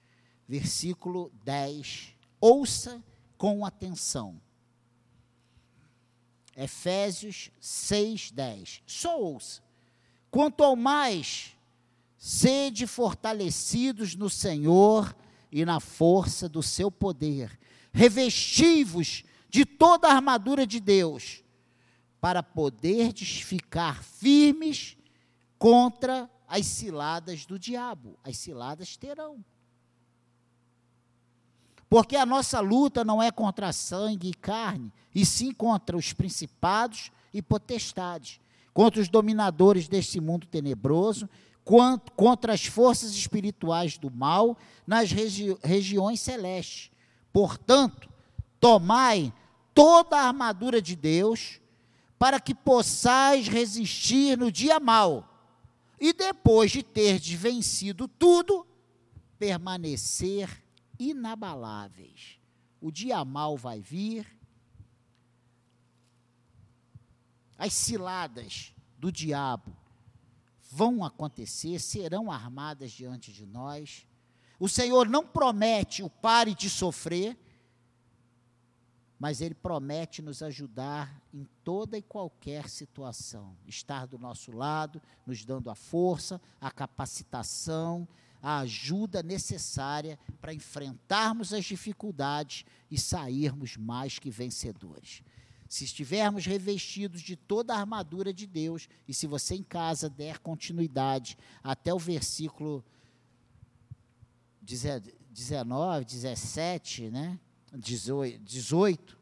versículo 0.47 1.31
10. 1.43 2.15
Ouça 2.39 3.03
com 3.37 3.65
atenção. 3.65 4.41
Efésios 6.55 7.51
6, 7.59 8.31
10. 8.31 8.83
Só 8.85 9.19
ouça. 9.19 9.61
Quanto 10.29 10.63
ao 10.63 10.75
mais, 10.75 11.55
sede 12.17 12.85
fortalecidos 12.87 14.15
no 14.15 14.29
Senhor 14.29 15.15
e 15.51 15.65
na 15.65 15.79
força 15.79 16.47
do 16.47 16.61
seu 16.63 16.91
poder. 16.91 17.59
Revestivos 17.91 19.23
de 19.49 19.65
toda 19.65 20.07
a 20.07 20.13
armadura 20.13 20.65
de 20.65 20.79
Deus, 20.79 21.43
para 22.21 22.41
poderdes 22.41 23.41
ficar 23.41 24.01
firmes 24.01 24.95
contra 25.57 26.29
as 26.47 26.65
ciladas 26.65 27.45
do 27.45 27.59
diabo. 27.59 28.17
As 28.23 28.37
ciladas 28.37 28.95
terão. 28.95 29.43
Porque 31.91 32.15
a 32.15 32.25
nossa 32.25 32.61
luta 32.61 33.03
não 33.03 33.21
é 33.21 33.29
contra 33.29 33.73
sangue 33.73 34.29
e 34.29 34.33
carne, 34.33 34.93
e 35.13 35.25
sim 35.25 35.51
contra 35.51 35.97
os 35.97 36.13
principados 36.13 37.11
e 37.33 37.41
potestades, 37.41 38.39
contra 38.73 39.01
os 39.01 39.09
dominadores 39.09 39.89
deste 39.89 40.17
mundo 40.21 40.47
tenebroso, 40.47 41.29
contra 42.15 42.53
as 42.53 42.65
forças 42.65 43.11
espirituais 43.11 43.97
do 43.97 44.09
mal 44.09 44.57
nas 44.87 45.11
regi 45.11 45.53
regiões 45.61 46.21
celestes. 46.21 46.89
Portanto, 47.33 48.09
tomai 48.57 49.33
toda 49.73 50.15
a 50.15 50.27
armadura 50.27 50.81
de 50.81 50.95
Deus, 50.95 51.59
para 52.17 52.39
que 52.39 52.55
possais 52.55 53.49
resistir 53.49 54.37
no 54.37 54.49
dia 54.49 54.79
mal, 54.79 55.27
e 55.99 56.13
depois 56.13 56.71
de 56.71 56.83
ter 56.83 57.19
vencido 57.19 58.07
tudo, 58.07 58.65
permanecer 59.37 60.60
inabaláveis. 61.09 62.39
O 62.79 62.91
dia 62.91 63.23
mal 63.25 63.57
vai 63.57 63.81
vir, 63.81 64.27
as 67.57 67.73
ciladas 67.73 68.73
do 68.97 69.11
diabo 69.11 69.75
vão 70.71 71.03
acontecer, 71.03 71.79
serão 71.79 72.31
armadas 72.31 72.91
diante 72.91 73.31
de 73.31 73.45
nós. 73.45 74.05
O 74.59 74.69
Senhor 74.69 75.09
não 75.09 75.25
promete 75.25 76.01
o 76.01 76.09
pare 76.09 76.55
de 76.55 76.69
sofrer, 76.69 77.37
mas 79.19 79.41
Ele 79.41 79.53
promete 79.53 80.21
nos 80.21 80.41
ajudar 80.41 81.21
em 81.31 81.47
toda 81.63 81.97
e 81.97 82.01
qualquer 82.01 82.67
situação, 82.67 83.55
estar 83.67 84.07
do 84.07 84.17
nosso 84.17 84.51
lado, 84.51 85.01
nos 85.27 85.45
dando 85.45 85.69
a 85.69 85.75
força, 85.75 86.41
a 86.59 86.71
capacitação, 86.71 88.07
a 88.41 88.59
ajuda 88.59 89.21
necessária 89.21 90.17
para 90.39 90.53
enfrentarmos 90.53 91.53
as 91.53 91.65
dificuldades 91.65 92.65
e 92.89 92.97
sairmos 92.97 93.77
mais 93.77 94.17
que 94.17 94.29
vencedores. 94.29 95.21
Se 95.69 95.85
estivermos 95.85 96.45
revestidos 96.45 97.21
de 97.21 97.35
toda 97.35 97.73
a 97.73 97.79
armadura 97.79 98.33
de 98.33 98.45
Deus, 98.45 98.89
e 99.07 99.13
se 99.13 99.27
você 99.27 99.55
em 99.55 99.63
casa 99.63 100.09
der 100.09 100.39
continuidade 100.39 101.37
até 101.63 101.93
o 101.93 101.99
versículo 101.99 102.83
19, 104.61 106.05
17, 106.05 107.09
né? 107.09 107.39
18, 107.73 109.17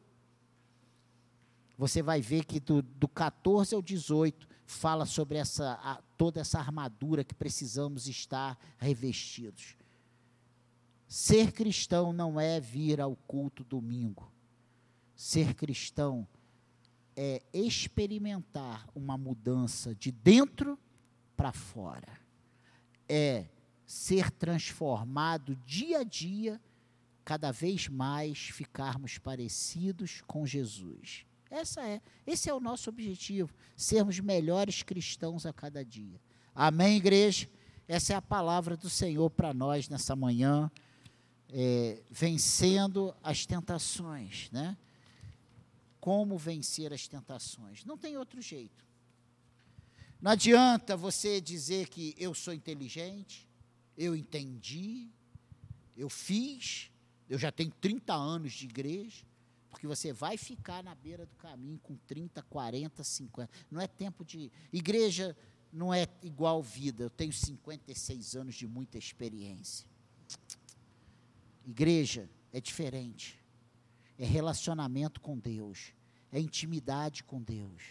você 1.78 2.02
vai 2.02 2.20
ver 2.20 2.46
que 2.46 2.60
do, 2.60 2.82
do 2.82 3.08
14 3.08 3.76
ao 3.76 3.82
18 3.82 4.48
fala 4.66 5.06
sobre 5.06 5.38
essa, 5.38 6.04
toda 6.20 6.42
essa 6.42 6.60
armadura 6.60 7.24
que 7.24 7.34
precisamos 7.34 8.06
estar 8.06 8.60
revestidos. 8.78 9.78
Ser 11.08 11.54
cristão 11.54 12.12
não 12.12 12.38
é 12.38 12.60
vir 12.60 13.00
ao 13.00 13.16
culto 13.16 13.64
domingo. 13.64 14.30
Ser 15.16 15.54
cristão 15.54 16.28
é 17.16 17.42
experimentar 17.54 18.86
uma 18.94 19.18
mudança 19.18 19.96
de 19.96 20.12
dentro 20.12 20.78
para 21.38 21.54
fora. 21.54 22.20
É 23.08 23.46
ser 23.86 24.30
transformado 24.30 25.56
dia 25.66 26.00
a 26.00 26.04
dia, 26.04 26.62
cada 27.24 27.50
vez 27.50 27.88
mais 27.88 28.40
ficarmos 28.50 29.18
parecidos 29.18 30.22
com 30.28 30.46
Jesus. 30.46 31.26
Essa 31.50 31.82
é, 31.82 32.02
esse 32.28 32.50
é 32.50 32.54
o 32.54 32.60
nosso 32.60 32.90
objetivo, 32.90 33.54
sermos 33.76 34.20
melhores 34.20 34.84
cristãos 34.84 35.46
a 35.46 35.54
cada 35.54 35.84
dia. 35.84 36.20
Amém, 36.54 36.98
igreja? 36.98 37.50
Essa 37.88 38.14
é 38.14 38.16
a 38.16 38.22
palavra 38.22 38.78
do 38.78 38.90
Senhor 38.90 39.30
para 39.32 39.54
nós 39.54 39.90
nessa 39.90 40.16
manhã, 40.16 40.70
é, 41.52 42.04
vencendo 42.12 43.16
as 43.24 43.46
tentações, 43.46 44.50
né? 44.52 44.78
Como 46.00 46.38
vencer 46.38 46.94
as 46.94 47.08
tentações? 47.08 47.84
Não 47.84 47.98
tem 47.98 48.16
outro 48.16 48.42
jeito. 48.42 48.86
Não 50.22 50.32
adianta 50.32 50.96
você 50.96 51.42
dizer 51.42 51.90
que 51.90 52.14
eu 52.18 52.34
sou 52.34 52.54
inteligente, 52.54 53.48
eu 53.98 54.16
entendi, 54.16 55.10
eu 55.98 56.10
fiz, 56.10 56.92
eu 57.30 57.40
já 57.40 57.52
tenho 57.52 57.72
30 57.72 58.14
anos 58.14 58.54
de 58.54 58.66
igreja. 58.66 59.26
Porque 59.70 59.88
você 59.88 60.12
vai 60.12 60.38
ficar 60.38 60.84
na 60.84 60.96
beira 60.96 61.26
do 61.26 61.36
caminho 61.36 61.80
com 61.80 61.96
30, 62.08 62.42
40, 62.44 63.04
50. 63.04 63.50
Não 63.70 63.80
é 63.80 63.88
tempo 63.88 64.26
de. 64.26 64.52
Igreja 64.74 65.36
não 65.72 65.94
é 65.94 66.08
igual 66.24 66.62
vida. 66.62 67.04
Eu 67.04 67.10
tenho 67.10 67.32
56 67.32 68.36
anos 68.36 68.56
de 68.56 68.68
muita 68.68 68.98
experiência. 68.98 69.88
Igreja 71.66 72.30
é 72.52 72.60
diferente. 72.60 73.40
É 74.18 74.26
relacionamento 74.26 75.22
com 75.22 75.38
Deus. 75.38 75.94
É 76.32 76.40
intimidade 76.40 77.24
com 77.24 77.42
Deus. 77.42 77.84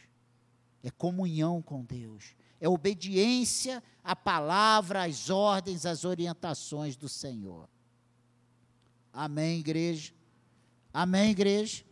É 0.82 0.90
comunhão 0.90 1.62
com 1.62 1.84
Deus. 1.84 2.34
É 2.60 2.68
obediência 2.68 3.82
à 4.02 4.16
palavra, 4.16 5.04
às 5.04 5.30
ordens, 5.30 5.86
às 5.86 6.04
orientações 6.04 6.96
do 6.96 7.08
Senhor. 7.08 7.68
Amém, 9.12 9.60
igreja? 9.60 10.12
Amém, 10.98 11.30
igreja? 11.30 11.84